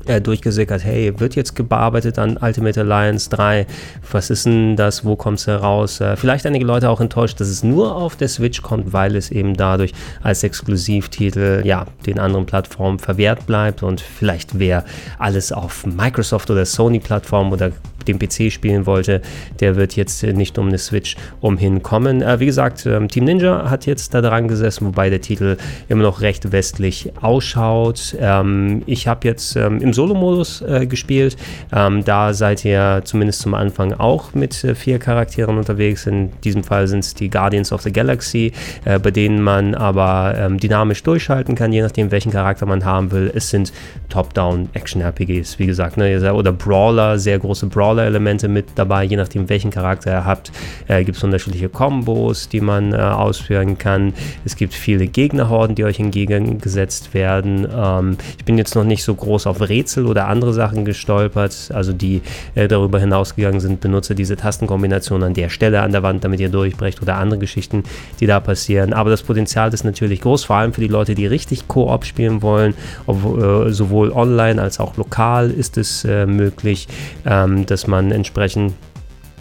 [0.05, 3.65] äh, durchgesickert, hey, wird jetzt gearbeitet an Ultimate Alliance 3?
[4.11, 5.03] Was ist denn das?
[5.03, 5.99] Wo kommt es heraus?
[5.99, 9.31] Äh, vielleicht einige Leute auch enttäuscht, dass es nur auf der Switch kommt, weil es
[9.31, 14.85] eben dadurch als Exklusivtitel ja den anderen Plattformen verwehrt bleibt und vielleicht wer
[15.17, 17.71] alles auf Microsoft oder Sony Plattform oder
[18.07, 19.21] dem PC spielen wollte,
[19.59, 22.21] der wird jetzt nicht um eine Switch umhin kommen.
[22.21, 25.57] Äh, wie gesagt, ähm, Team Ninja hat jetzt da dran gesessen, wobei der Titel
[25.89, 28.15] immer noch recht westlich ausschaut.
[28.19, 31.37] Ähm, ich habe jetzt ähm, im Solo-Modus äh, gespielt.
[31.73, 36.05] Ähm, da seid ihr zumindest zum Anfang auch mit äh, vier Charakteren unterwegs.
[36.05, 38.51] In diesem Fall sind es die Guardians of the Galaxy,
[38.85, 43.11] äh, bei denen man aber ähm, dynamisch durchschalten kann, je nachdem, welchen Charakter man haben
[43.11, 43.31] will.
[43.33, 43.73] Es sind
[44.09, 46.33] Top-Down-Action-RPGs, wie gesagt, ne?
[46.33, 50.51] oder Brawler, sehr große Brawler Brawler-Elemente mit dabei, je nachdem welchen Charakter ihr habt.
[50.87, 54.13] Äh, gibt es unterschiedliche Kombos, die man äh, ausführen kann.
[54.43, 57.67] Es gibt viele Gegnerhorden, die euch entgegengesetzt werden.
[57.73, 61.93] Ähm, ich bin jetzt noch nicht so groß auf Rätsel oder andere Sachen gestolpert, also
[61.93, 62.21] die
[62.55, 63.79] äh, darüber hinausgegangen sind.
[63.79, 67.83] Benutze diese Tastenkombination an der Stelle an der Wand, damit ihr durchbrecht oder andere Geschichten,
[68.19, 68.93] die da passieren.
[68.93, 72.41] Aber das Potenzial ist natürlich groß, vor allem für die Leute, die richtig Koop spielen
[72.41, 72.73] wollen.
[73.05, 76.87] Ob, äh, sowohl online als auch lokal ist es äh, möglich,
[77.25, 78.73] ähm, dass man entsprechend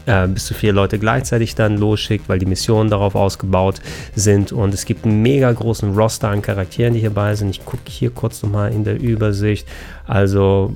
[0.06, 3.80] äh, bis zu vier Leute gleichzeitig dann losschickt, weil die Missionen darauf ausgebaut
[4.14, 4.52] sind.
[4.52, 7.50] Und es gibt einen mega großen Roster an Charakteren, die hierbei sind.
[7.50, 9.66] Ich gucke hier kurz nochmal in der Übersicht.
[10.06, 10.74] Also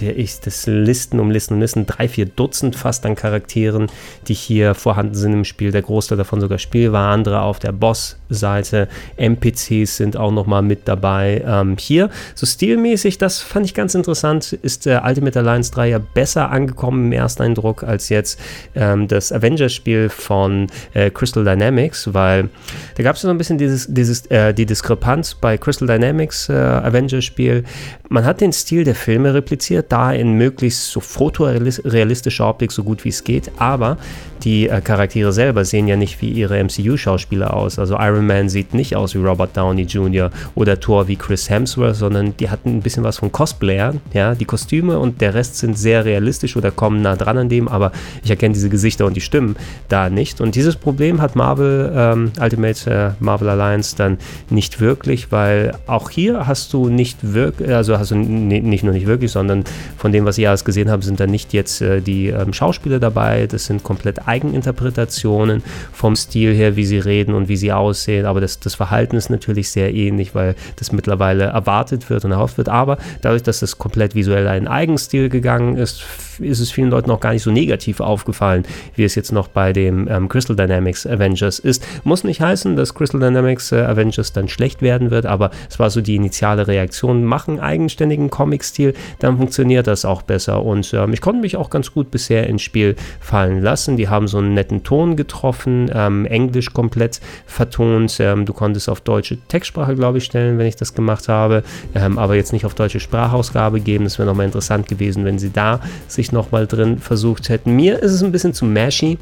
[0.00, 3.88] ich, das Listen um Listen um Listen, drei, vier Dutzend fast an Charakteren,
[4.28, 5.72] die hier vorhanden sind im Spiel.
[5.72, 8.88] Der Großteil davon sogar spielbar, andere auf der Boss-Seite.
[9.16, 11.42] NPCs sind auch nochmal mit dabei.
[11.44, 15.98] Ähm, hier, so stilmäßig, das fand ich ganz interessant, ist der Ultimate Alliance 3 ja
[15.98, 18.40] besser angekommen im ersten Eindruck als jetzt
[18.76, 22.48] ähm, das Avengers-Spiel von äh, Crystal Dynamics, weil
[22.96, 26.52] da gab es so ein bisschen dieses, dieses, äh, die Diskrepanz bei Crystal Dynamics äh,
[26.52, 27.64] Avengers-Spiel.
[28.08, 32.84] Man hat den Stil Stil der Filme repliziert, da in möglichst so fotorealistischer Optik, so
[32.84, 33.96] gut wie es geht, aber
[34.44, 37.78] die äh, Charaktere selber sehen ja nicht wie ihre MCU-Schauspieler aus.
[37.78, 40.30] Also Iron Man sieht nicht aus wie Robert Downey Jr.
[40.54, 44.00] oder Thor wie Chris Hemsworth, sondern die hatten ein bisschen was von Cosplayern.
[44.12, 47.68] Ja, die Kostüme und der Rest sind sehr realistisch oder kommen nah dran an dem,
[47.68, 49.56] aber ich erkenne diese Gesichter und die Stimmen
[49.88, 50.40] da nicht.
[50.40, 54.18] Und dieses Problem hat Marvel ähm, Ultimate äh, Marvel Alliance dann
[54.50, 59.06] nicht wirklich, weil auch hier hast du nicht wirklich, also hast du nicht nur nicht
[59.06, 59.64] wirklich, sondern
[59.96, 62.98] von dem, was ich alles gesehen habe, sind da nicht jetzt äh, die ähm, Schauspieler
[62.98, 63.46] dabei.
[63.46, 65.62] Das sind komplett Eigeninterpretationen
[65.92, 68.26] vom Stil her, wie sie reden und wie sie aussehen.
[68.26, 72.58] Aber das, das Verhalten ist natürlich sehr ähnlich, weil das mittlerweile erwartet wird und erhofft
[72.58, 72.68] wird.
[72.68, 76.04] Aber dadurch, dass es komplett visuell einen Eigenstil gegangen ist,
[76.40, 79.72] ist es vielen Leuten auch gar nicht so negativ aufgefallen, wie es jetzt noch bei
[79.72, 81.86] dem ähm, Crystal Dynamics Avengers ist.
[82.04, 85.90] Muss nicht heißen, dass Crystal Dynamics äh, Avengers dann schlecht werden wird, aber es war
[85.90, 87.24] so die initiale Reaktion.
[87.24, 90.62] Machen eigenständigen Comic-Stil, dann funktioniert das auch besser.
[90.64, 93.96] Und ähm, ich konnte mich auch ganz gut bisher ins Spiel fallen lassen.
[93.96, 98.18] Die haben so einen netten Ton getroffen, ähm, Englisch komplett vertont.
[98.20, 101.62] Ähm, du konntest auf deutsche Textsprache, glaube ich, stellen, wenn ich das gemacht habe,
[101.94, 104.04] ähm, aber jetzt nicht auf deutsche Sprachausgabe geben.
[104.04, 107.76] Das wäre nochmal interessant gewesen, wenn sie da sich nochmal drin versucht hätten.
[107.76, 109.18] Mir ist es ein bisschen zu mashy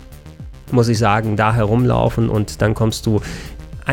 [0.72, 3.20] muss ich sagen, da herumlaufen und dann kommst du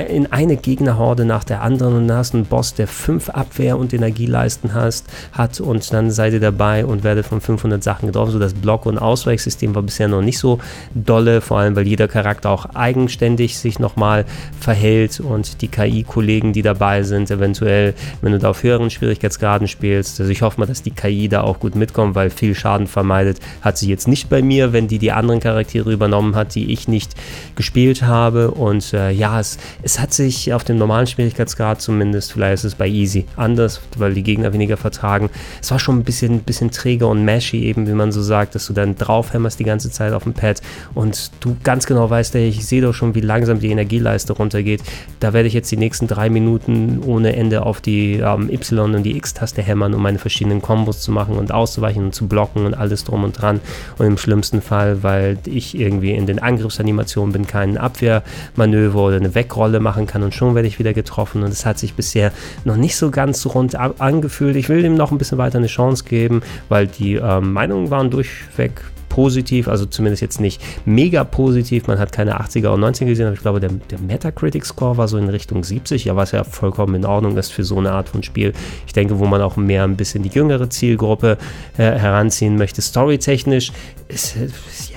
[0.02, 1.96] in eine Gegnerhorde nach der anderen.
[1.96, 6.40] Und hast einen Boss, der fünf Abwehr- und Energieleisten hast, hat und dann seid ihr
[6.40, 8.32] dabei und werdet von 500 Sachen getroffen.
[8.32, 10.60] So das Block- und Ausweichsystem war bisher noch nicht so
[10.94, 14.26] dolle, vor allem weil jeder Charakter auch eigenständig sich nochmal
[14.60, 20.20] verhält und die KI-Kollegen, die dabei sind, eventuell, wenn du da auf höheren Schwierigkeitsgraden spielst,
[20.20, 23.40] also ich hoffe mal, dass die KI da auch gut mitkommt, weil viel Schaden vermeidet,
[23.62, 26.88] hat sie jetzt nicht bei mir, wenn die die anderen Charaktere übernommen hat, die ich
[26.88, 27.14] nicht
[27.56, 28.52] gespielt habe.
[28.52, 32.76] Und äh, ja, es es hat sich auf dem normalen Schwierigkeitsgrad zumindest, vielleicht ist es
[32.76, 35.30] bei Easy anders, weil die Gegner weniger vertragen.
[35.62, 38.66] Es war schon ein bisschen, bisschen träger und mashy eben, wie man so sagt, dass
[38.68, 40.62] du dann draufhämmerst die ganze Zeit auf dem Pad
[40.94, 44.82] und du ganz genau weißt, ey, ich sehe doch schon, wie langsam die Energieleiste runtergeht.
[45.20, 49.04] Da werde ich jetzt die nächsten drei Minuten ohne Ende auf die ähm, Y und
[49.04, 52.74] die X-Taste hämmern, um meine verschiedenen Kombos zu machen und auszuweichen und zu blocken und
[52.74, 53.60] alles drum und dran.
[53.98, 59.36] Und im schlimmsten Fall, weil ich irgendwie in den Angriffsanimationen bin, kein Abwehrmanöver oder eine
[59.36, 62.32] Wegrolle Rolle machen kann und schon werde ich wieder getroffen und es hat sich bisher
[62.64, 64.56] noch nicht so ganz rund angefühlt.
[64.56, 68.12] Ich will ihm noch ein bisschen weiter eine Chance geben, weil die äh, Meinungen waren
[68.12, 71.86] durchweg positiv, also zumindest jetzt nicht mega positiv.
[71.86, 75.18] Man hat keine 80er und 90er gesehen, aber ich glaube, der, der Metacritic-Score war so
[75.18, 78.24] in Richtung 70, ja, was ja vollkommen in Ordnung ist für so eine Art von
[78.24, 78.54] Spiel.
[78.88, 81.38] Ich denke, wo man auch mehr ein bisschen die jüngere Zielgruppe
[81.78, 82.82] äh, heranziehen möchte.
[82.82, 83.72] Storytechnisch
[84.08, 84.93] ist, ist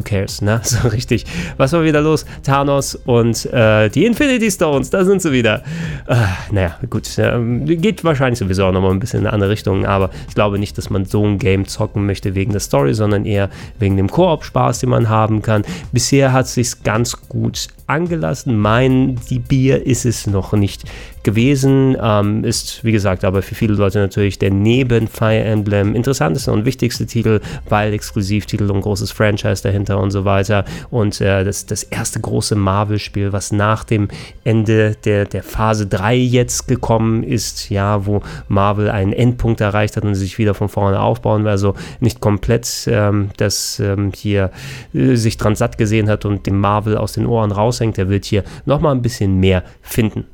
[0.00, 0.60] who cares, ne?
[0.70, 1.24] So richtig.
[1.56, 2.24] Was war wieder los?
[2.42, 5.62] Thanos und äh, die Infinity Stones, da sind sie wieder.
[6.06, 6.16] Äh,
[6.50, 7.18] naja, gut.
[7.18, 7.38] Äh,
[7.76, 10.78] geht wahrscheinlich sowieso auch nochmal ein bisschen in eine andere Richtung, aber ich glaube nicht,
[10.78, 14.80] dass man so ein Game zocken möchte wegen der Story, sondern eher wegen dem Koop-Spaß,
[14.80, 15.62] den man haben kann.
[15.92, 18.58] Bisher hat es sich ganz gut angelassen.
[18.58, 20.84] Mein die Bier ist es noch nicht
[21.22, 21.96] gewesen.
[22.00, 26.64] Ähm, ist, wie gesagt, aber für viele Leute natürlich der neben Fire Emblem interessanteste und
[26.64, 30.64] wichtigste Titel, weil Exklusivtitel und großes Franchise dahinter und so weiter.
[30.90, 34.08] Und äh, das, das erste große Marvel-Spiel, was nach dem
[34.44, 40.04] Ende der, der Phase 3 jetzt gekommen ist, ja, wo Marvel einen Endpunkt erreicht hat
[40.04, 41.50] und sich wieder von vorne aufbauen will.
[41.50, 44.50] Also nicht komplett ähm, das ähm, hier
[44.94, 47.96] äh, sich dran satt gesehen hat und dem Marvel aus den Ohren raushängt.
[47.96, 50.26] Der wird hier nochmal ein bisschen mehr finden.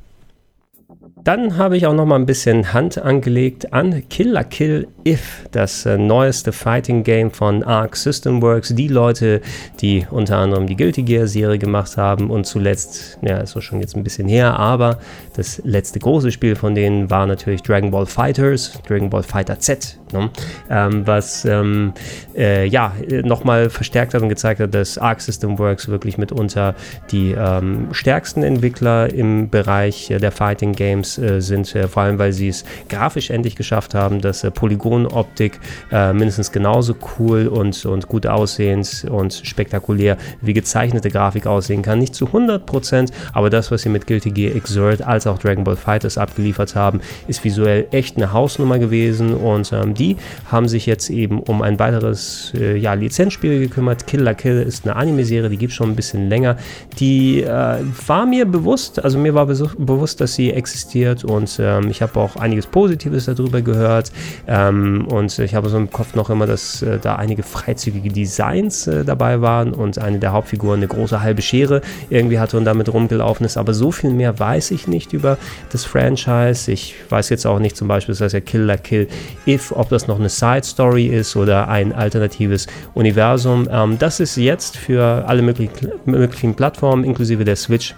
[1.27, 5.85] Dann habe ich auch noch mal ein bisschen Hand angelegt an Killer Kill If, das
[5.85, 8.77] äh, neueste Fighting Game von Arc System Works.
[8.77, 9.41] Die Leute,
[9.81, 13.81] die unter anderem die Guilty Gear Serie gemacht haben und zuletzt, ja, ist auch schon
[13.81, 15.01] jetzt ein bisschen her, aber
[15.35, 19.99] das letzte große Spiel von denen war natürlich Dragon Ball Fighters, Dragon Ball Fighter Z,
[20.13, 20.31] ne?
[20.71, 21.93] ähm, was ähm,
[22.37, 22.93] äh, ja
[23.25, 26.75] nochmal verstärkt hat und gezeigt hat, dass Arc System Works wirklich mitunter
[27.11, 32.19] die ähm, stärksten Entwickler im Bereich äh, der Fighting Games äh, sind, äh, vor allem
[32.19, 35.59] weil sie es grafisch endlich geschafft haben, dass äh, Polygonoptik
[35.91, 41.99] äh, mindestens genauso cool und, und gut aussehend und spektakulär wie gezeichnete Grafik aussehen kann.
[41.99, 45.77] Nicht zu 100%, aber das, was sie mit Guilty Gear Exert als auch Dragon Ball
[45.77, 50.17] Fighters abgeliefert haben, ist visuell echt eine Hausnummer gewesen und ähm, die
[50.51, 54.07] haben sich jetzt eben um ein weiteres äh, ja, Lizenzspiel gekümmert.
[54.07, 56.57] Kill la Kill ist eine Anime-Serie, die gibt es schon ein bisschen länger.
[56.99, 62.03] Die äh, war mir bewusst, also mir war bewusst, dass sie existiert und ähm, ich
[62.03, 64.13] habe auch einiges Positives darüber gehört
[64.47, 68.87] ähm, und ich habe so im Kopf noch immer, dass äh, da einige freizügige Designs
[68.87, 71.81] äh, dabei waren und eine der Hauptfiguren eine große halbe Schere
[72.11, 75.39] irgendwie hatte und damit rumgelaufen ist, aber so viel mehr weiß ich nicht über
[75.71, 76.71] das Franchise.
[76.71, 79.09] Ich weiß jetzt auch nicht zum Beispiel, das heißt ja Killer Kill
[79.47, 83.69] If, ob das noch eine Side Story ist oder ein alternatives Universum.
[83.71, 87.95] Ähm, das ist jetzt für alle möglichen, möglichen Plattformen inklusive der Switch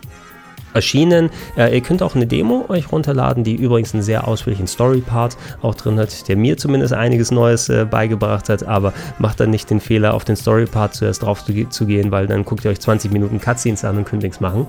[0.78, 1.30] erschienen.
[1.56, 5.74] Äh, ihr könnt auch eine Demo euch runterladen, die übrigens einen sehr ausführlichen Story-Part auch
[5.74, 9.80] drin hat, der mir zumindest einiges Neues äh, beigebracht hat, aber macht dann nicht den
[9.80, 13.10] Fehler, auf den Story-Part zuerst drauf zu, zu, gehen, weil dann guckt ihr euch 20
[13.12, 14.68] Minuten Cutscenes an und könnt nichts machen.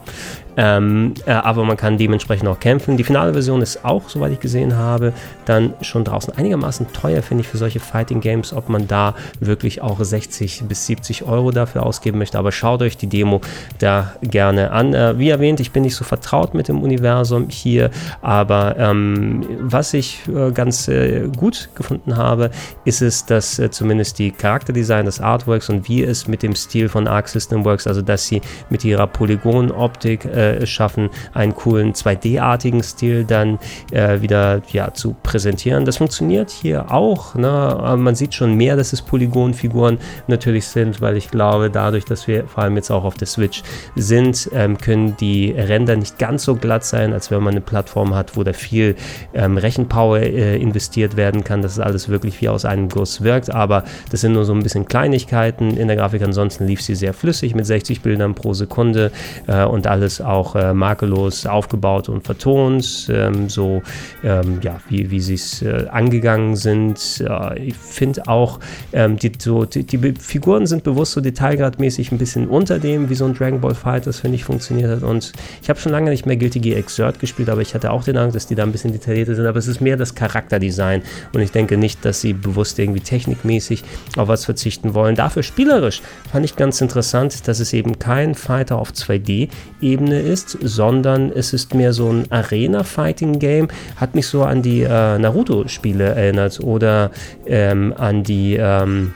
[0.58, 2.98] Ähm, äh, aber man kann dementsprechend auch kämpfen.
[2.98, 5.14] Die finale Version ist auch, soweit ich gesehen habe,
[5.46, 9.82] dann schon draußen einigermaßen teuer, finde ich, für solche Fighting Games, ob man da wirklich
[9.82, 12.38] auch 60 bis 70 Euro dafür ausgeben möchte.
[12.38, 13.42] Aber schaut euch die Demo
[13.78, 14.94] da gerne an.
[14.94, 17.90] Äh, wie erwähnt, ich bin nicht so vertraut mit dem Universum hier,
[18.22, 22.52] aber ähm, was ich äh, ganz äh, gut gefunden habe,
[22.86, 26.90] ist es, dass äh, zumindest die Charakterdesign des Artworks und wie es mit dem Stil
[26.90, 31.54] von Arc System Works, also dass sie mit ihrer Polygonoptik äh, äh, es schaffen, einen
[31.54, 33.60] coolen 2D-artigen Stil dann
[33.92, 35.86] äh, wieder ja, zu präsentieren.
[35.86, 37.36] Das funktioniert hier auch.
[37.36, 37.96] Ne?
[37.98, 42.48] Man sieht schon mehr, dass es Polygonfiguren natürlich sind, weil ich glaube, dadurch, dass wir
[42.48, 43.64] vor allem jetzt auch auf der Switch
[43.96, 48.14] sind, ähm, können die Ränder nicht ganz so glatt sein, als wenn man eine Plattform
[48.14, 48.96] hat, wo da viel
[49.34, 53.50] ähm, Rechenpower äh, investiert werden kann, dass es alles wirklich wie aus einem Guss wirkt.
[53.50, 56.22] Aber das sind nur so ein bisschen Kleinigkeiten in der Grafik.
[56.22, 59.12] Ansonsten lief sie sehr flüssig mit 60 Bildern pro Sekunde
[59.48, 63.82] äh, und alles auch äh, makellos aufgebaut und vertont, ähm, so
[64.24, 67.24] ähm, ja, wie, wie sie es äh, angegangen sind.
[67.26, 68.60] Äh, ich finde auch,
[68.92, 73.16] ähm, die, so, die, die, Figuren sind bewusst so detailgradmäßig ein bisschen unter dem, wie
[73.16, 75.04] so ein Dragon Ball Fighters, finde ich, funktioniert hat.
[75.04, 78.04] Und ich habe schon lange nicht mehr Guilty Gear Exert gespielt, aber ich hatte auch
[78.04, 79.46] den Eindruck, dass die da ein bisschen detaillierter sind.
[79.46, 81.04] Aber es ist mehr das Charakterdesign
[81.34, 83.84] und ich denke nicht, dass sie bewusst irgendwie technikmäßig
[84.18, 85.16] auf was verzichten wollen.
[85.16, 86.02] Dafür spielerisch
[86.32, 91.74] fand ich ganz interessant, dass es eben kein Fighter auf 2D-Ebene ist, sondern es ist
[91.74, 93.68] mehr so ein Arena-Fighting-Game.
[93.96, 97.12] Hat mich so an die äh, Naruto-Spiele erinnert oder
[97.46, 98.56] ähm, an die.
[98.56, 99.14] Ähm,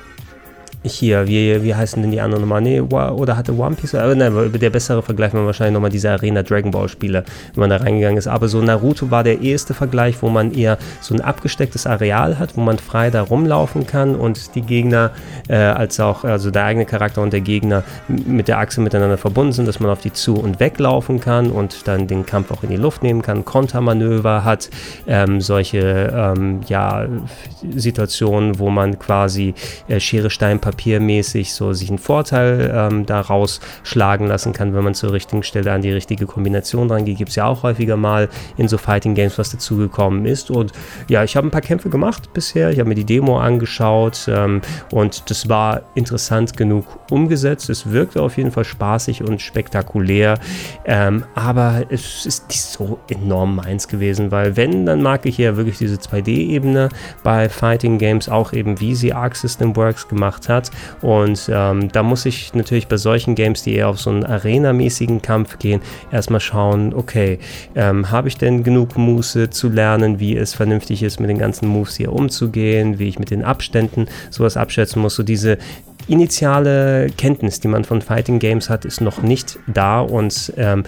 [0.83, 2.61] hier, wie, wie heißen denn die anderen nochmal?
[2.61, 3.95] Nee, oder hatte One Piece?
[3.95, 7.69] Aber nein, der bessere Vergleich war wahrscheinlich nochmal diese Arena Dragon Ball Spiele, wenn man
[7.69, 8.27] da reingegangen ist.
[8.27, 12.57] Aber so Naruto war der erste Vergleich, wo man eher so ein abgestecktes Areal hat,
[12.57, 15.11] wo man frei da rumlaufen kann und die Gegner,
[15.47, 19.53] äh, als auch, also der eigene Charakter und der Gegner mit der Achse miteinander verbunden
[19.53, 22.69] sind, dass man auf die zu- und weglaufen kann und dann den Kampf auch in
[22.69, 24.69] die Luft nehmen kann, Kontermanöver hat,
[25.07, 27.05] ähm, solche, ähm, ja,
[27.73, 29.53] Situationen, wo man quasi
[29.87, 34.83] äh, Schere, Stein, Papier papiermäßig so sich einen Vorteil ähm, daraus schlagen lassen kann, wenn
[34.83, 37.17] man zur richtigen Stelle an die richtige Kombination dran geht.
[37.17, 40.49] Gibt es ja auch häufiger mal in so Fighting Games, was dazugekommen ist.
[40.49, 40.71] Und
[41.07, 42.71] ja, ich habe ein paar Kämpfe gemacht bisher.
[42.71, 47.69] Ich habe mir die Demo angeschaut ähm, und das war interessant genug umgesetzt.
[47.69, 50.39] Es wirkte auf jeden Fall spaßig und spektakulär,
[50.85, 55.55] ähm, aber es ist nicht so enorm meins gewesen, weil wenn, dann mag ich ja
[55.55, 56.89] wirklich diese 2D-Ebene
[57.23, 60.62] bei Fighting Games, auch eben wie sie Arc System Works gemacht hat.
[61.01, 65.21] Und ähm, da muss ich natürlich bei solchen Games, die eher auf so einen Arena-mäßigen
[65.21, 67.39] Kampf gehen, erstmal schauen, okay,
[67.75, 71.67] ähm, habe ich denn genug Muße zu lernen, wie es vernünftig ist, mit den ganzen
[71.67, 75.15] Moves hier umzugehen, wie ich mit den Abständen sowas abschätzen muss.
[75.15, 75.57] So diese
[76.07, 80.83] initiale Kenntnis, die man von Fighting Games hat, ist noch nicht da und ähm,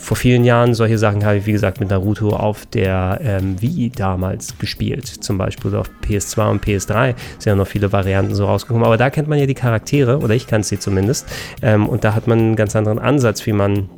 [0.00, 3.90] vor vielen Jahren solche Sachen habe ich, wie gesagt, mit Naruto auf der ähm, Wii
[3.90, 5.06] damals gespielt.
[5.06, 8.84] Zum Beispiel auf PS2 und PS3 sind ja noch viele Varianten so rausgekommen.
[8.84, 11.26] Aber da kennt man ja die Charaktere, oder ich kann sie zumindest.
[11.60, 13.90] Ähm, und da hat man einen ganz anderen Ansatz, wie man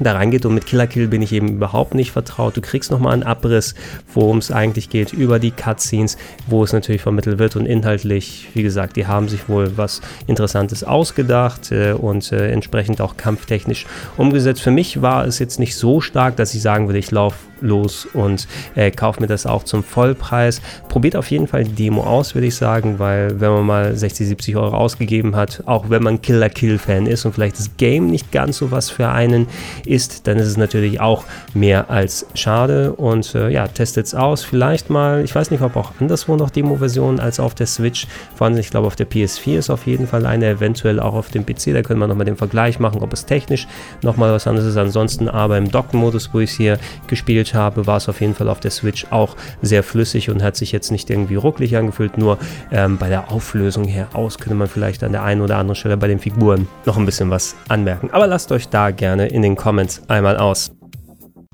[0.00, 0.46] da reingeht.
[0.46, 2.56] Und mit Killer Kill bin ich eben überhaupt nicht vertraut.
[2.56, 3.74] Du kriegst nochmal einen Abriss,
[4.12, 6.16] worum es eigentlich geht, über die Cutscenes,
[6.46, 7.56] wo es natürlich vermittelt wird.
[7.56, 13.00] Und inhaltlich, wie gesagt, die haben sich wohl was Interessantes ausgedacht äh, und äh, entsprechend
[13.00, 13.86] auch kampftechnisch
[14.16, 14.62] umgesetzt.
[14.62, 18.06] Für mich war es jetzt nicht so stark, dass ich sagen würde, ich laufe los
[18.12, 20.60] und äh, kaufe mir das auch zum Vollpreis.
[20.88, 24.28] Probiert auf jeden Fall die Demo aus, würde ich sagen, weil wenn man mal 60,
[24.28, 28.08] 70 Euro ausgegeben hat, auch wenn man Killer Kill Fan ist und vielleicht das Game
[28.08, 29.46] nicht ganz so was für einen
[29.86, 34.44] ist, dann ist es natürlich auch mehr als schade und äh, ja, testet es aus.
[34.44, 38.06] Vielleicht mal, ich weiß nicht, ob auch anderswo noch Demo-Versionen als auf der Switch.
[38.34, 41.30] Vor allem, ich glaube, auf der PS4 ist auf jeden Fall eine, eventuell auch auf
[41.30, 41.72] dem PC.
[41.72, 43.66] Da können wir nochmal den Vergleich machen, ob es technisch
[44.02, 44.76] nochmal was anderes ist.
[44.76, 48.48] Ansonsten aber im Dock-Modus, wo ich es hier gespielt habe, war es auf jeden Fall
[48.48, 52.18] auf der Switch auch sehr flüssig und hat sich jetzt nicht irgendwie rucklig angefühlt.
[52.18, 52.38] Nur
[52.70, 55.96] ähm, bei der Auflösung her aus könnte man vielleicht an der einen oder anderen Stelle
[55.96, 58.10] bei den Figuren noch ein bisschen was anmerken.
[58.12, 60.72] Aber lasst euch da gerne in den Comments einmal aus.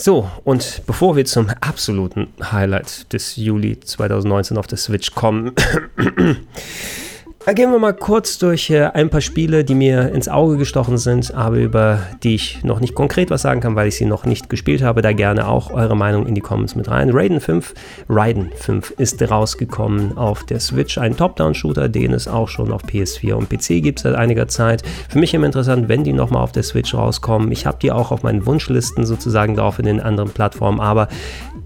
[0.01, 5.53] So, und bevor wir zum absoluten Highlight des Juli 2019 auf der Switch kommen,
[7.47, 11.35] Gehen wir mal kurz durch äh, ein paar Spiele, die mir ins Auge gestochen sind,
[11.35, 14.51] aber über die ich noch nicht konkret was sagen kann, weil ich sie noch nicht
[14.51, 15.01] gespielt habe.
[15.01, 17.11] Da gerne auch eure Meinung in die Comments mit rein.
[17.11, 17.75] Raiden 5,
[18.11, 20.99] Raiden 5 ist rausgekommen auf der Switch.
[20.99, 24.83] Ein Top-Down-Shooter, den es auch schon auf PS4 und PC gibt seit einiger Zeit.
[25.09, 27.51] Für mich immer interessant, wenn die nochmal auf der Switch rauskommen.
[27.51, 31.09] Ich habe die auch auf meinen Wunschlisten sozusagen drauf in den anderen Plattformen, aber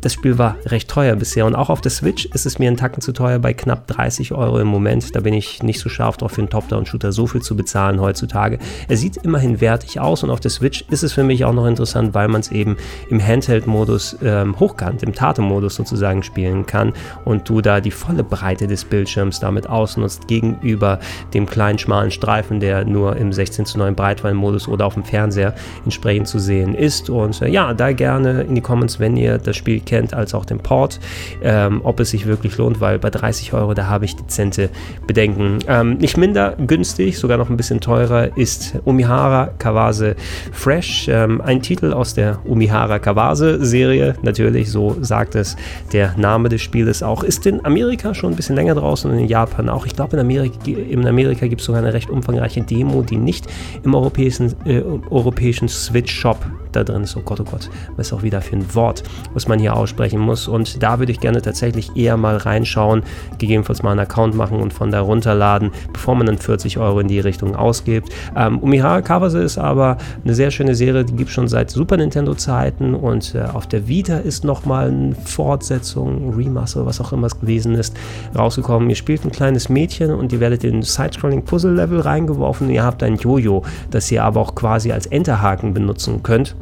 [0.04, 2.76] das Spiel war recht teuer bisher und auch auf der Switch ist es mir einen
[2.76, 5.16] Tacken zu teuer bei knapp 30 Euro im Moment.
[5.16, 8.58] Da bin ich nicht so scharf drauf, für einen Top-Down-Shooter so viel zu bezahlen heutzutage.
[8.86, 11.66] Er sieht immerhin wertig aus und auf der Switch ist es für mich auch noch
[11.66, 12.76] interessant, weil man es eben
[13.08, 16.92] im Handheld-Modus ähm, hochkant, im Tate-Modus sozusagen spielen kann
[17.24, 21.00] und du da die volle Breite des Bildschirms damit ausnutzt gegenüber
[21.32, 25.54] dem kleinen schmalen Streifen, der nur im 16 zu 9 Breitband-Modus oder auf dem Fernseher
[25.84, 27.08] entsprechend zu sehen ist.
[27.08, 30.44] Und äh, ja, da gerne in die Comments, wenn ihr das Spiel kennt, als auch
[30.44, 31.00] den Port,
[31.42, 34.70] ähm, ob es sich wirklich lohnt, weil bei 30 Euro, da habe ich dezente
[35.06, 35.58] Bedenken.
[35.68, 40.16] Ähm, nicht minder günstig, sogar noch ein bisschen teurer, ist Umihara Kawase
[40.52, 41.08] Fresh.
[41.08, 44.14] Ähm, ein Titel aus der Umihara Kawase Serie.
[44.22, 45.56] Natürlich, so sagt es
[45.92, 47.22] der Name des Spieles auch.
[47.22, 49.86] Ist in Amerika schon ein bisschen länger draußen und in Japan auch.
[49.86, 53.46] Ich glaube, in Amerika, in Amerika gibt es sogar eine recht umfangreiche Demo, die nicht
[53.82, 56.38] im europäischen, äh, europäischen Switch Shop
[56.76, 57.16] da drin ist.
[57.16, 59.02] Oh Gott, oh Gott, was ist auch wieder für ein Wort,
[59.32, 60.48] was man hier aussprechen muss.
[60.48, 63.02] Und da würde ich gerne tatsächlich eher mal reinschauen,
[63.38, 67.08] gegebenenfalls mal einen Account machen und von da runterladen, bevor man dann 40 Euro in
[67.08, 68.10] die Richtung ausgibt.
[68.36, 71.96] Ähm, Umihara Kawase ist aber eine sehr schöne Serie, die gibt es schon seit Super
[71.96, 77.26] Nintendo Zeiten und äh, auf der Vita ist nochmal eine Fortsetzung, Remaster, was auch immer
[77.26, 77.96] es gewesen ist,
[78.36, 78.88] rausgekommen.
[78.90, 82.70] Ihr spielt ein kleines Mädchen und ihr werdet in Side-Scrolling Puzzle-Level reingeworfen.
[82.70, 86.54] Ihr habt ein Jojo, das ihr aber auch quasi als Enterhaken benutzen könnt.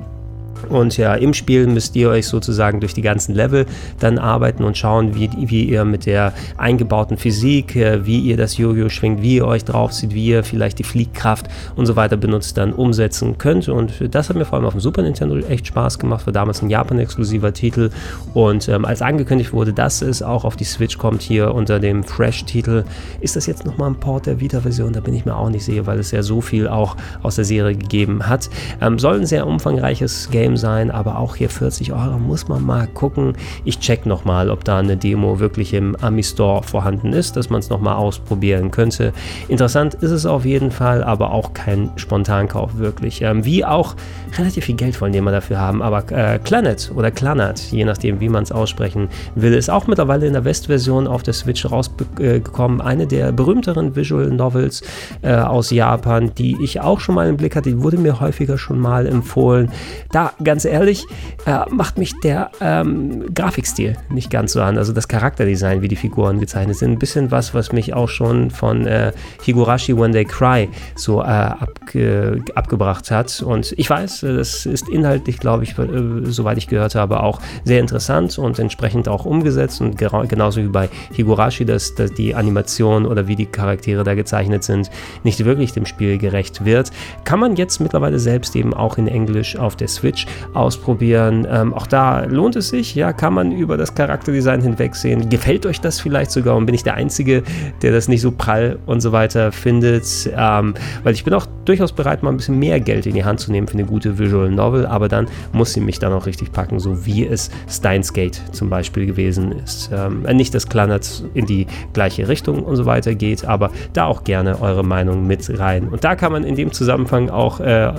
[0.72, 3.66] Und ja, im Spiel müsst ihr euch sozusagen durch die ganzen Level
[4.00, 8.56] dann arbeiten und schauen, wie, wie ihr mit der eingebauten Physik, äh, wie ihr das
[8.56, 12.56] Jojo schwingt, wie ihr euch draufzieht, wie ihr vielleicht die Fliehkraft und so weiter benutzt,
[12.56, 13.68] dann umsetzen könnt.
[13.68, 16.62] Und das hat mir vor allem auf dem Super Nintendo echt Spaß gemacht, war damals
[16.62, 17.90] ein Japan-exklusiver Titel.
[18.32, 22.02] Und ähm, als angekündigt wurde, dass es auch auf die Switch kommt, hier unter dem
[22.02, 22.84] Fresh-Titel,
[23.20, 24.94] ist das jetzt nochmal ein Port der Vita-Version?
[24.94, 27.44] Da bin ich mir auch nicht sicher, weil es ja so viel auch aus der
[27.44, 28.48] Serie gegeben hat.
[28.80, 32.86] Ähm, soll ein sehr umfangreiches Game sein, aber auch hier 40 Euro muss man mal
[32.86, 33.34] gucken.
[33.66, 37.60] Ich check nochmal, ob da eine Demo wirklich im Ami Store vorhanden ist, dass man
[37.60, 39.12] es nochmal ausprobieren könnte.
[39.48, 43.20] Interessant ist es auf jeden Fall, aber auch kein Spontankauf wirklich.
[43.20, 43.94] Ähm, wie auch
[44.38, 48.20] relativ viel Geld wollen die immer dafür haben, aber äh, Clanet oder Clanat, je nachdem
[48.20, 52.80] wie man es aussprechen will, ist auch mittlerweile in der Westversion auf der Switch rausgekommen.
[52.80, 54.82] Äh, Eine der berühmteren Visual Novels
[55.22, 58.58] äh, aus Japan, die ich auch schon mal im Blick hatte, die wurde mir häufiger
[58.58, 59.70] schon mal empfohlen.
[60.10, 61.06] Da, ganz ehrlich,
[61.46, 65.96] äh, macht mich der ähm, Grafikstil nicht ganz so an, also das Charakterdesign, wie die
[65.96, 66.92] Figuren gezeichnet sind.
[66.92, 69.12] Ein bisschen was, was mich auch schon von äh,
[69.46, 73.40] Higurashi When They Cry so äh, abge abgebracht hat.
[73.40, 75.86] Und ich weiß, äh, das ist inhaltlich, glaube ich, äh,
[76.24, 79.80] soweit ich gehört habe, auch sehr interessant und entsprechend auch umgesetzt.
[79.80, 84.64] Und genauso wie bei Higurashi, dass, dass die Animation oder wie die Charaktere da gezeichnet
[84.64, 84.90] sind,
[85.24, 86.90] nicht wirklich dem Spiel gerecht wird.
[87.24, 91.46] Kann man jetzt mittlerweile selbst eben auch in Englisch auf der Switch ausprobieren.
[91.50, 95.28] Ähm, auch da lohnt es sich, ja, kann man über das Charakterdesign hinwegsehen.
[95.28, 97.42] Gefällt euch das vielleicht sogar und bin ich der Einzige,
[97.82, 100.30] der das nicht so prall und so weiter findet?
[100.36, 103.40] Ähm, weil ich bin auch durchaus bereit, mal ein bisschen mehr Geld in die Hand
[103.40, 106.52] zu nehmen für eine gute Visual Novel, aber dann muss sie mich dann auch richtig
[106.52, 109.90] packen, so wie es Steins Gate zum Beispiel gewesen ist.
[109.92, 114.24] Ähm, nicht, dass Kleinert in die gleiche Richtung und so weiter geht, aber da auch
[114.24, 115.88] gerne eure Meinung mit rein.
[115.88, 117.92] Und da kann man in dem Zusammenhang auch äh,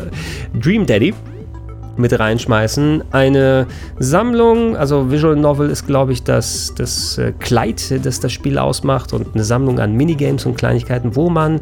[0.60, 1.14] Dream Daddy
[1.96, 3.04] mit reinschmeißen.
[3.12, 3.68] Eine
[4.00, 9.14] Sammlung, also Visual Novel ist, glaube ich, das, das äh, Kleid, das das Spiel ausmacht
[9.14, 11.60] und eine Sammlung an Minigames und Kleinigkeiten, wo man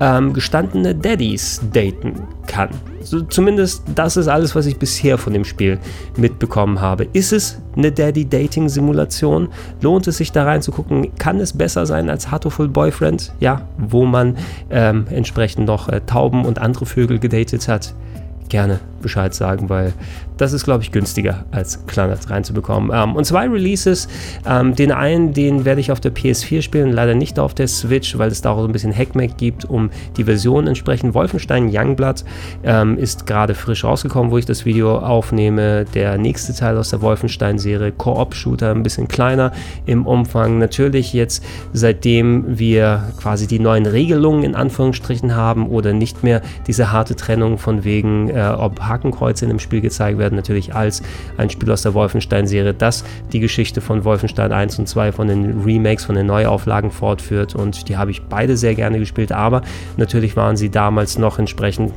[0.00, 2.14] ähm, gestandene Daddies daten
[2.46, 2.70] kann.
[3.02, 5.78] So, zumindest das ist alles, was ich bisher von dem Spiel
[6.16, 7.08] mitbekommen habe.
[7.12, 9.48] Ist es eine Daddy-Dating-Simulation?
[9.80, 11.14] Lohnt es sich da reinzugucken?
[11.16, 13.32] Kann es besser sein als Heartful Boyfriend?
[13.40, 14.36] Ja, wo man
[14.70, 17.94] ähm, entsprechend noch äh, Tauben und andere Vögel gedatet hat?
[18.52, 19.94] Gerne Bescheid sagen, weil
[20.42, 22.90] das ist, glaube ich, günstiger als Clannad reinzubekommen.
[22.92, 24.08] Ähm, und zwei Releases.
[24.44, 28.18] Ähm, den einen, den werde ich auf der PS4 spielen, leider nicht auf der Switch,
[28.18, 31.14] weil es da auch so ein bisschen Hackmack gibt, um die Version entsprechend.
[31.14, 32.24] Wolfenstein Youngblood
[32.64, 35.84] ähm, ist gerade frisch rausgekommen, wo ich das Video aufnehme.
[35.94, 39.52] Der nächste Teil aus der Wolfenstein-Serie, Koop-Shooter, ein bisschen kleiner
[39.86, 40.58] im Umfang.
[40.58, 46.90] Natürlich jetzt, seitdem wir quasi die neuen Regelungen in Anführungsstrichen haben oder nicht mehr diese
[46.90, 51.02] harte Trennung von wegen, äh, ob Hakenkreuze in dem Spiel gezeigt werden, natürlich als
[51.36, 55.62] ein Spiel aus der Wolfenstein-Serie, das die Geschichte von Wolfenstein 1 und 2 von den
[55.62, 57.54] Remakes, von den Neuauflagen fortführt.
[57.54, 59.62] Und die habe ich beide sehr gerne gespielt, aber
[59.96, 61.92] natürlich waren sie damals noch entsprechend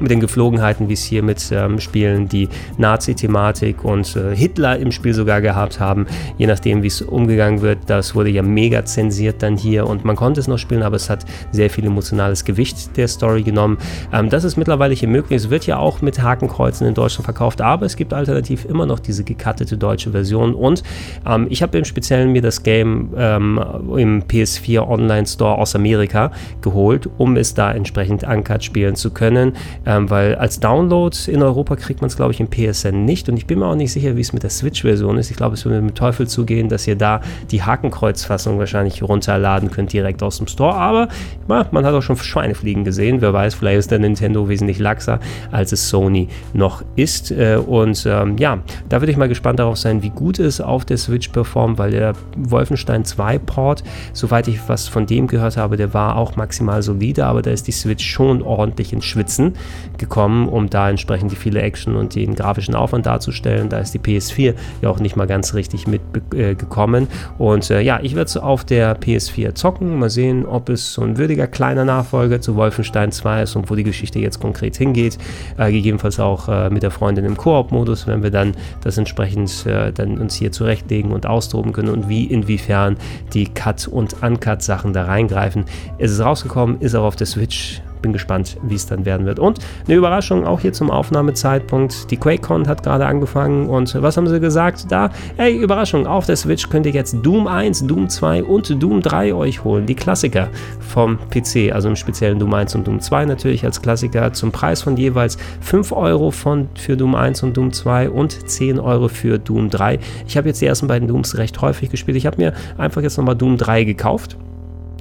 [0.00, 4.92] mit den Geflogenheiten, wie es hier mit ähm, Spielen, die Nazi-Thematik und äh, Hitler im
[4.92, 6.06] Spiel sogar gehabt haben,
[6.38, 7.78] je nachdem, wie es umgegangen wird.
[7.86, 11.10] Das wurde ja mega zensiert dann hier und man konnte es noch spielen, aber es
[11.10, 13.78] hat sehr viel emotionales Gewicht der Story genommen.
[14.12, 15.36] Ähm, das ist mittlerweile hier möglich.
[15.36, 18.98] Es wird ja auch mit Hakenkreuzen in Deutschland verkauft, aber es gibt alternativ immer noch
[18.98, 20.82] diese gekattete deutsche Version und
[21.26, 23.60] ähm, ich habe im Speziellen mir das Game ähm,
[23.96, 29.52] im PS4 Online Store aus Amerika geholt, um es da entsprechend uncut spielen zu können
[29.86, 33.28] ähm, weil als Download in Europa kriegt man es, glaube ich, im PSN nicht.
[33.28, 35.30] Und ich bin mir auch nicht sicher, wie es mit der Switch-Version ist.
[35.30, 37.20] Ich glaube, es würde mit Teufel zugehen, dass ihr da
[37.50, 41.08] die Hakenkreuzfassung wahrscheinlich runterladen könnt direkt aus dem Store, aber
[41.48, 43.20] ja, man hat auch schon Schweinefliegen gesehen.
[43.20, 45.20] Wer weiß, vielleicht ist der Nintendo wesentlich laxer,
[45.50, 47.30] als es Sony noch ist.
[47.30, 48.58] Äh, und ähm, ja,
[48.88, 51.90] da würde ich mal gespannt darauf sein, wie gut es auf der Switch performt, weil
[51.90, 56.82] der Wolfenstein 2 Port, soweit ich was von dem gehört habe, der war auch maximal
[56.82, 59.54] solide, aber da ist die Switch schon ordentlich ins Schwitzen
[59.98, 63.68] gekommen, um da entsprechend die viele Action und den grafischen Aufwand darzustellen.
[63.68, 67.08] Da ist die PS4 ja auch nicht mal ganz richtig mitgekommen.
[67.38, 69.98] Äh, und äh, ja, ich werde es auf der PS4 zocken.
[69.98, 73.74] Mal sehen, ob es so ein würdiger kleiner Nachfolger zu Wolfenstein 2 ist und wo
[73.74, 75.18] die Geschichte jetzt konkret hingeht.
[75.58, 78.52] Äh, gegebenenfalls auch äh, mit der Freundin im Koop-Modus, wenn wir dann
[78.82, 82.96] das entsprechend äh, dann uns hier zurechtlegen und austoben können und wie inwiefern
[83.32, 85.64] die Cut- und Uncut-Sachen da reingreifen.
[85.98, 89.38] Es ist rausgekommen, ist auch auf der Switch bin gespannt, wie es dann werden wird.
[89.38, 92.10] Und eine Überraschung auch hier zum Aufnahmezeitpunkt.
[92.10, 94.92] Die QuakeCon hat gerade angefangen und was haben sie gesagt?
[94.92, 99.00] Da, hey, Überraschung, auf der Switch könnt ihr jetzt Doom 1, Doom 2 und Doom
[99.00, 99.86] 3 euch holen.
[99.86, 100.48] Die Klassiker
[100.80, 104.82] vom PC, also im speziellen Doom 1 und Doom 2 natürlich als Klassiker zum Preis
[104.82, 109.38] von jeweils 5 Euro von, für Doom 1 und Doom 2 und 10 Euro für
[109.38, 109.98] Doom 3.
[110.26, 112.18] Ich habe jetzt die ersten beiden Dooms recht häufig gespielt.
[112.18, 114.36] Ich habe mir einfach jetzt nochmal Doom 3 gekauft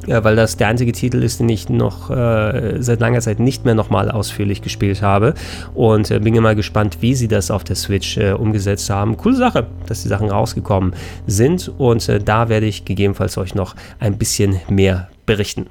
[0.08, 3.66] ja, weil das der einzige Titel ist, den ich noch äh, seit langer Zeit nicht
[3.66, 5.34] mehr nochmal ausführlich gespielt habe.
[5.74, 9.18] Und äh, bin immer gespannt, wie sie das auf der Switch äh, umgesetzt haben.
[9.18, 10.94] Coole Sache, dass die Sachen rausgekommen
[11.28, 11.72] sind.
[11.78, 15.68] Und äh, da werde ich gegebenenfalls euch noch ein bisschen mehr berichten.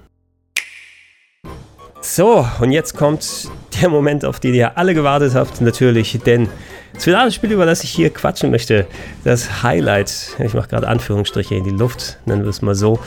[2.05, 3.49] So, und jetzt kommt
[3.81, 6.49] der Moment, auf den ihr alle gewartet habt, natürlich, denn
[6.95, 8.87] Das finale Spiel, über das ich hier quatschen möchte,
[9.25, 12.99] das Highlight, ich mache gerade Anführungsstriche in die Luft, nennen wir es mal so,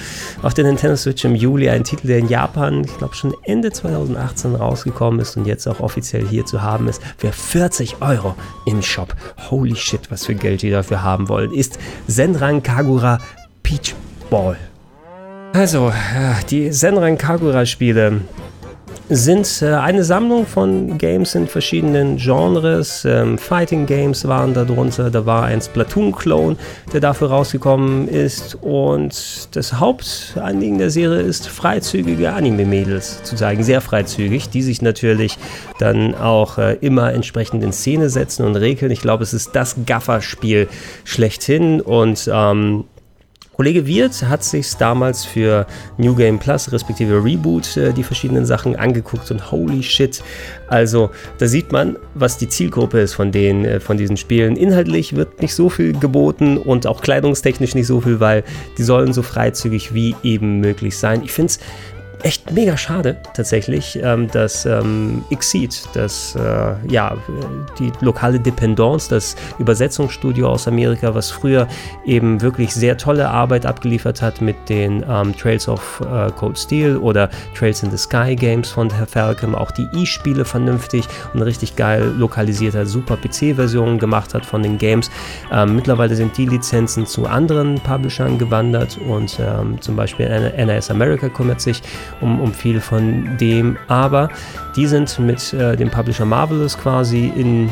[0.42, 3.72] auf der Nintendo Switch im Juli, ein Titel, der in Japan, ich glaube schon Ende
[3.72, 8.36] 2018 rausgekommen ist und jetzt auch offiziell hier zu haben ist, für 40 Euro
[8.66, 9.14] im Shop.
[9.52, 11.78] Holy shit, was für Geld die dafür haben wollen, ist
[12.08, 13.20] Senran Kagura
[13.62, 13.94] Peach
[14.30, 14.58] Ball.
[15.54, 15.94] Also,
[16.50, 18.22] die Senran Kagura Spiele
[19.10, 23.06] sind äh, eine Sammlung von Games in verschiedenen Genres.
[23.06, 26.56] Ähm, Fighting Games waren darunter, da war ein Splatoon-Clone,
[26.92, 28.56] der dafür rausgekommen ist.
[28.62, 35.38] Und das Hauptanliegen der Serie ist, freizügige Anime-Mädels zu zeigen, sehr freizügig, die sich natürlich
[35.80, 38.92] dann auch äh, immer entsprechend in Szene setzen und regeln.
[38.92, 40.68] Ich glaube, es ist das Gaffer-Spiel
[41.04, 42.86] schlechthin und ähm,
[43.56, 45.66] Kollege Wirth hat sich damals für
[45.98, 50.22] New Game Plus respektive Reboot äh, die verschiedenen Sachen angeguckt und holy shit.
[50.68, 54.58] Also da sieht man, was die Zielgruppe ist von, den, äh, von diesen Spielen.
[54.58, 58.44] Inhaltlich wird nicht so viel geboten und auch kleidungstechnisch nicht so viel, weil
[58.78, 61.24] die sollen so freizügig wie eben möglich sein.
[61.24, 61.60] Ich finde es
[62.24, 67.18] echt mega schade tatsächlich, ähm, dass ähm, Exceed, das äh, ja
[67.80, 71.68] die lokale Dependance, das Übersetzungsstudio aus Amerika, was früher
[72.06, 76.98] eben wirklich sehr tolle Arbeit abgeliefert hat mit den ähm, Trails of äh, Cold Steel
[76.98, 81.76] oder Trails in the Sky Games von Herr Falcom, auch die E-Spiele vernünftig und richtig
[81.76, 85.10] geil lokalisiert hat, super PC-Versionen gemacht hat von den Games.
[85.52, 91.30] Ähm, mittlerweile sind die Lizenzen zu anderen Publishern gewandert und ähm, zum Beispiel NAS America
[91.30, 91.82] kümmert sich
[92.22, 93.78] um, um viel von dem.
[93.88, 94.30] Aber
[94.76, 97.70] die sind mit äh, dem Publisher Marvelous quasi in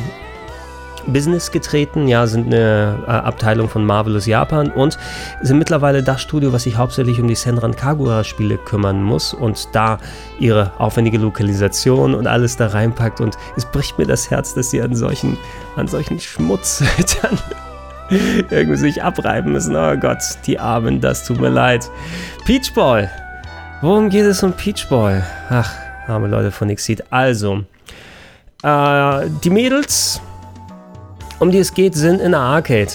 [1.07, 4.97] Business getreten, ja, sind eine äh, Abteilung von Marvelous Japan und
[5.41, 9.67] sind mittlerweile das Studio, was sich hauptsächlich um die Senran Kagura Spiele kümmern muss und
[9.73, 9.97] da
[10.39, 14.81] ihre aufwendige Lokalisation und alles da reinpackt und es bricht mir das Herz, dass sie
[14.81, 15.37] an solchen,
[15.75, 16.83] an solchen Schmutz
[17.21, 17.37] dann
[18.49, 19.75] irgendwie sich abreiben müssen.
[19.75, 21.89] Oh Gott, die Armen, das tut mir leid.
[22.45, 23.09] Peachball
[23.83, 25.21] Worum geht es um Peach Boy?
[25.49, 25.69] Ach,
[26.07, 27.03] arme Leute von Exceed.
[27.09, 27.65] Also,
[28.63, 30.21] äh, die Mädels,
[31.39, 32.93] um die es geht, sind in der Arcade.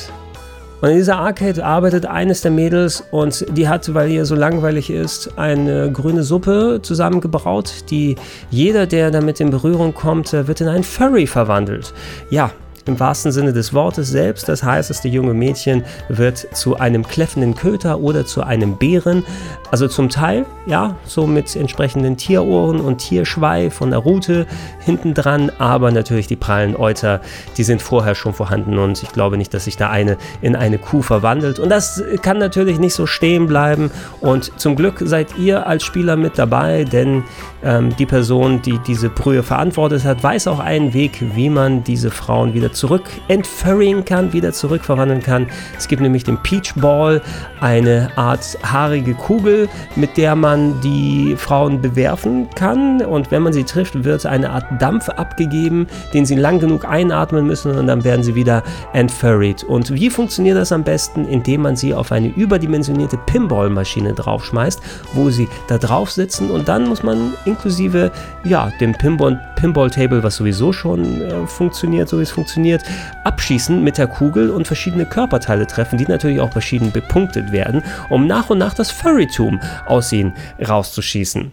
[0.81, 4.89] Und in dieser Arcade arbeitet eines der Mädels und die hat, weil ihr so langweilig
[4.89, 8.17] ist, eine grüne Suppe zusammengebraut, die
[8.51, 11.93] jeder, der damit in Berührung kommt, wird in einen Furry verwandelt.
[12.31, 12.51] Ja,
[12.89, 14.49] im wahrsten Sinne des Wortes selbst.
[14.49, 19.25] Das heißt, das junge Mädchen wird zu einem kläffenden Köter oder zu einem Bären.
[19.71, 24.47] Also zum Teil, ja, so mit entsprechenden Tierohren und Tierschweif von der Rute
[24.81, 27.21] hinten dran, aber natürlich die prallen Euter,
[27.57, 30.79] die sind vorher schon vorhanden und ich glaube nicht, dass sich da eine in eine
[30.79, 31.59] Kuh verwandelt.
[31.59, 33.91] Und das kann natürlich nicht so stehen bleiben.
[34.21, 37.25] Und zum Glück seid ihr als Spieler mit dabei, denn
[37.63, 42.11] ähm, die Person, die diese Brühe verantwortet hat, weiß auch einen Weg, wie man diese
[42.11, 45.49] Frauen wieder zurück entfurringen kann, wieder zurückverwandeln kann.
[45.77, 47.21] Es gibt nämlich den Peach Ball,
[47.61, 53.03] eine Art haarige Kugel, mit der man die Frauen bewerfen kann.
[53.03, 57.47] Und wenn man sie trifft, wird eine Art Dampf abgegeben, den sie lang genug einatmen
[57.47, 58.63] müssen und dann werden sie wieder
[58.93, 59.65] entfurried.
[59.65, 61.27] Und wie funktioniert das am besten?
[61.27, 64.81] Indem man sie auf eine überdimensionierte Pinball-Maschine draufschmeißt,
[65.15, 68.13] wo sie da drauf sitzen und dann muss man inklusive
[68.45, 72.83] ja, dem Pinball, Pinball Table, was sowieso schon äh, funktioniert, so wie es funktioniert,
[73.25, 78.29] abschießen mit der Kugel und verschiedene Körperteile treffen, die natürlich auch verschieden bepunktet werden, um
[78.29, 80.33] nach und nach das Furrytum aus ihnen
[80.67, 81.51] rauszuschießen.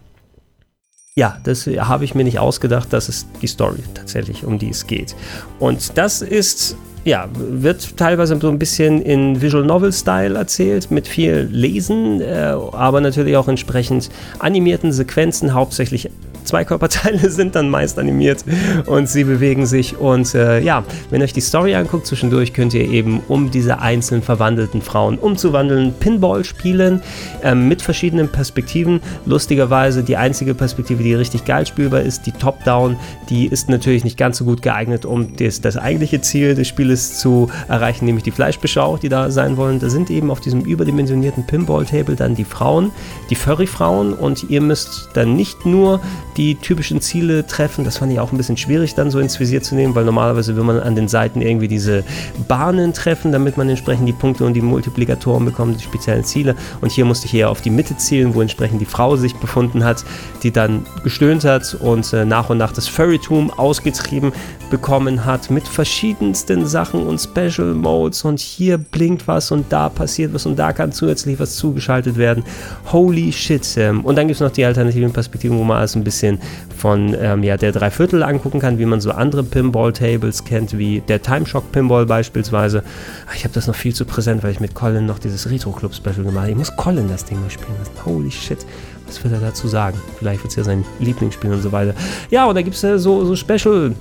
[1.15, 4.85] Ja, das habe ich mir nicht ausgedacht, das ist die Story tatsächlich, um die es
[4.85, 5.15] geht.
[5.57, 11.07] Und das ist ja, wird teilweise so ein bisschen in Visual Novel Style erzählt, mit
[11.07, 16.09] viel Lesen, äh, aber natürlich auch entsprechend animierten Sequenzen, hauptsächlich
[16.45, 18.43] zwei Körperteile sind dann meist animiert
[18.85, 19.97] und sie bewegen sich.
[19.97, 23.79] Und äh, ja, wenn ihr euch die Story anguckt, zwischendurch könnt ihr eben, um diese
[23.79, 27.01] einzelnen verwandelten Frauen umzuwandeln, Pinball spielen
[27.43, 29.01] äh, mit verschiedenen Perspektiven.
[29.25, 32.97] Lustigerweise die einzige Perspektive, die richtig geil spielbar ist, die Top-Down,
[33.29, 37.19] die ist natürlich nicht ganz so gut geeignet, um das, das eigentliche Ziel des Spieles
[37.19, 39.79] zu erreichen, nämlich die Fleischbeschau, die da sein wollen.
[39.79, 42.91] Da sind eben auf diesem überdimensionierten Pinball-Table dann die Frauen,
[43.29, 45.99] die Furry-Frauen und ihr müsst dann nicht nur
[46.37, 47.85] die typischen Ziele treffen.
[47.85, 50.55] Das fand ich auch ein bisschen schwierig dann so ins Visier zu nehmen, weil normalerweise
[50.55, 52.03] will man an den Seiten irgendwie diese
[52.47, 56.55] Bahnen treffen, damit man entsprechend die Punkte und die Multiplikatoren bekommt, die speziellen Ziele.
[56.81, 59.83] Und hier musste ich eher auf die Mitte zielen, wo entsprechend die Frau sich befunden
[59.83, 60.03] hat,
[60.43, 64.31] die dann gestöhnt hat und äh, nach und nach das Furrytum ausgetrieben
[64.69, 70.33] bekommen hat mit verschiedensten Sachen und Special Modes und hier blinkt was und da passiert
[70.33, 72.43] was und da kann zusätzlich was zugeschaltet werden.
[72.91, 73.65] Holy shit.
[73.77, 76.39] Ähm, und dann gibt es noch die alternativen Perspektiven, wo man alles ein bisschen bisschen
[76.77, 81.21] von ähm, ja, der Dreiviertel angucken kann, wie man so andere Pinball-Tables kennt, wie der
[81.21, 82.83] Timeshock Pinball beispielsweise.
[83.27, 86.23] Ah, ich habe das noch viel zu präsent, weil ich mit Colin noch dieses Retro-Club-Special
[86.23, 86.51] gemacht habe.
[86.51, 87.93] Ich muss Colin das Ding mal spielen lassen.
[88.05, 88.65] Holy shit.
[89.07, 89.99] Was wird er dazu sagen?
[90.17, 91.93] Vielleicht wird es ja sein Lieblingsspiel und so weiter.
[92.29, 93.93] Ja, und da gibt es ja so, so Special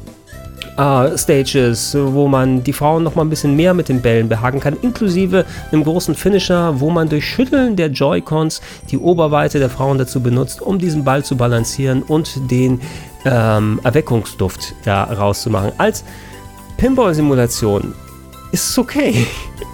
[0.76, 4.58] Uh, Stages, wo man die Frauen noch mal ein bisschen mehr mit den Bällen behaken
[4.58, 8.60] kann, inklusive einem großen Finisher, wo man durch Schütteln der Joy-Cons
[8.90, 12.80] die Oberweite der Frauen dazu benutzt, um diesen Ball zu balancieren und den
[13.24, 15.70] ähm, Erweckungsduft da rauszumachen.
[15.78, 16.02] Als
[16.76, 17.94] Pinball-Simulation
[18.50, 19.28] ist es okay.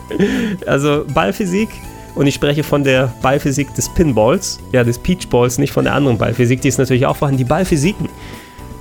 [0.67, 1.71] also Ballphysik
[2.15, 6.19] und ich spreche von der Ballphysik des Pinballs, ja des Peachballs, nicht von der anderen
[6.19, 7.39] Ballphysik, die ist natürlich auch vorhanden.
[7.39, 8.11] Die Ballphysiken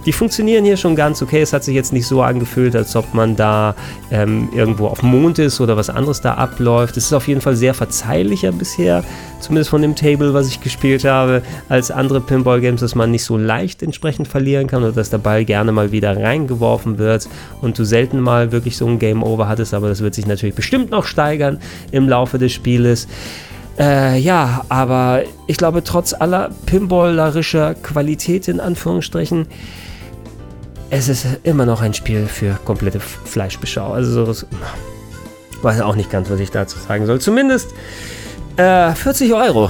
[0.10, 1.40] die funktionieren hier schon ganz okay.
[1.40, 3.76] Es hat sich jetzt nicht so angefühlt, als ob man da
[4.10, 6.98] ähm, irgendwo auf Mond ist oder was anderes da abläuft.
[6.98, 9.04] Es ist auf jeden Fall sehr verzeihlicher bisher,
[9.40, 13.38] zumindest von dem Table, was ich gespielt habe, als andere Pinball-Games, dass man nicht so
[13.38, 17.30] leicht entsprechend verlieren kann oder dass der Ball gerne mal wieder reingeworfen wird
[17.62, 20.56] und du selten mal wirklich so ein Game Over hattest, aber das wird sich natürlich
[20.56, 21.60] bestimmt noch steigern
[21.92, 23.08] im Laufe des Spieles.
[23.78, 29.46] Äh, ja, aber ich glaube, trotz aller pinballerischer Qualität in Anführungsstrichen,
[30.90, 33.94] es ist immer noch ein Spiel für komplette Fleischbeschau.
[33.94, 34.48] Also so,
[35.62, 37.20] weiß auch nicht ganz, was ich dazu sagen soll.
[37.20, 37.70] Zumindest
[38.58, 39.70] äh, 40 Euro.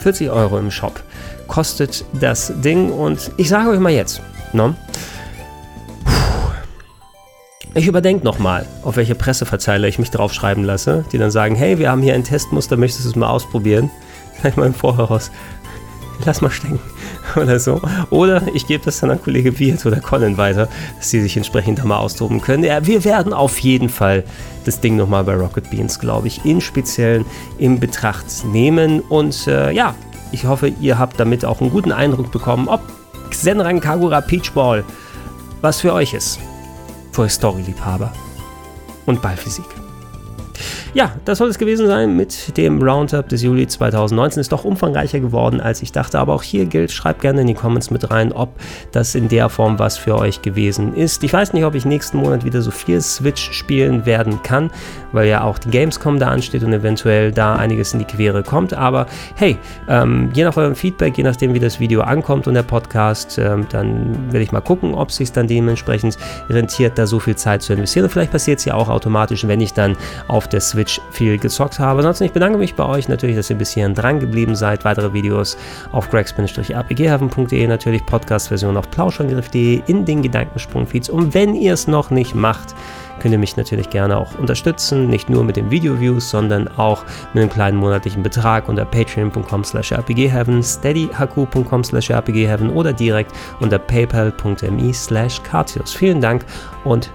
[0.00, 1.00] 40 Euro im Shop
[1.46, 4.20] kostet das Ding und ich sage euch mal jetzt,
[4.52, 4.74] ne?
[7.74, 11.90] Ich überdenke nochmal, auf welche Presseverzeiler ich mich draufschreiben lasse, die dann sagen, hey, wir
[11.90, 13.90] haben hier ein Testmuster, möchtest du es mal ausprobieren?
[14.40, 15.30] Gleich mal im Voraus.
[16.24, 16.78] Lass mal stecken.
[17.36, 17.80] oder so.
[18.10, 21.78] Oder ich gebe das dann an Kollege Wirt oder Colin weiter, dass sie sich entsprechend
[21.78, 22.64] da mal austoben können.
[22.64, 24.24] Ja, wir werden auf jeden Fall
[24.64, 27.24] das Ding nochmal bei Rocket Beans, glaube ich, in Speziellen
[27.58, 29.00] in Betracht nehmen.
[29.00, 29.94] Und äh, ja,
[30.30, 32.80] ich hoffe, ihr habt damit auch einen guten Eindruck bekommen, ob
[33.30, 34.84] Xenran Kagura Peachball
[35.60, 36.38] was für euch ist.
[37.12, 38.12] Für Story-Liebhaber
[39.06, 39.81] und Ballphysik.
[40.94, 44.42] Ja, das soll es gewesen sein mit dem Roundup des Juli 2019.
[44.42, 46.18] Ist doch umfangreicher geworden, als ich dachte.
[46.18, 48.50] Aber auch hier gilt, schreibt gerne in die Comments mit rein, ob
[48.92, 51.24] das in der Form was für euch gewesen ist.
[51.24, 54.70] Ich weiß nicht, ob ich nächsten Monat wieder so viel Switch spielen werden kann,
[55.12, 58.74] weil ja auch die Gamescom da ansteht und eventuell da einiges in die Quere kommt.
[58.74, 59.56] Aber hey,
[59.88, 63.66] ähm, je nach eurem Feedback, je nachdem, wie das Video ankommt und der Podcast, ähm,
[63.70, 66.18] dann werde ich mal gucken, ob es sich dann dementsprechend
[66.50, 68.04] rentiert, da so viel Zeit zu investieren.
[68.04, 69.96] Und vielleicht passiert es ja auch automatisch, wenn ich dann
[70.28, 71.98] auf der Switch Switch viel gezockt habe.
[71.98, 74.84] Ansonsten, ich bedanke mich bei euch natürlich, dass ihr bis hierhin dran geblieben seid.
[74.84, 75.56] Weitere Videos
[75.92, 81.08] auf gregs-apghaven.de, natürlich Podcast-Version auf plauschangriff.de in den Gedankensprung-Feeds.
[81.08, 82.74] Und wenn ihr es noch nicht macht,
[83.20, 87.42] könnt ihr mich natürlich gerne auch unterstützen, nicht nur mit den Video-Views, sondern auch mit
[87.42, 94.92] einem kleinen monatlichen Betrag unter patreon.com slash rpgheaven, steadyhq.com slash rpgheaven oder direkt unter paypal.me
[94.92, 95.40] slash
[95.86, 96.44] Vielen Dank
[96.84, 97.12] und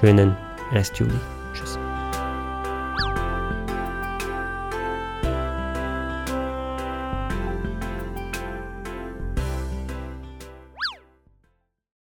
[0.00, 0.34] schönen
[0.72, 1.31] Rest Juli.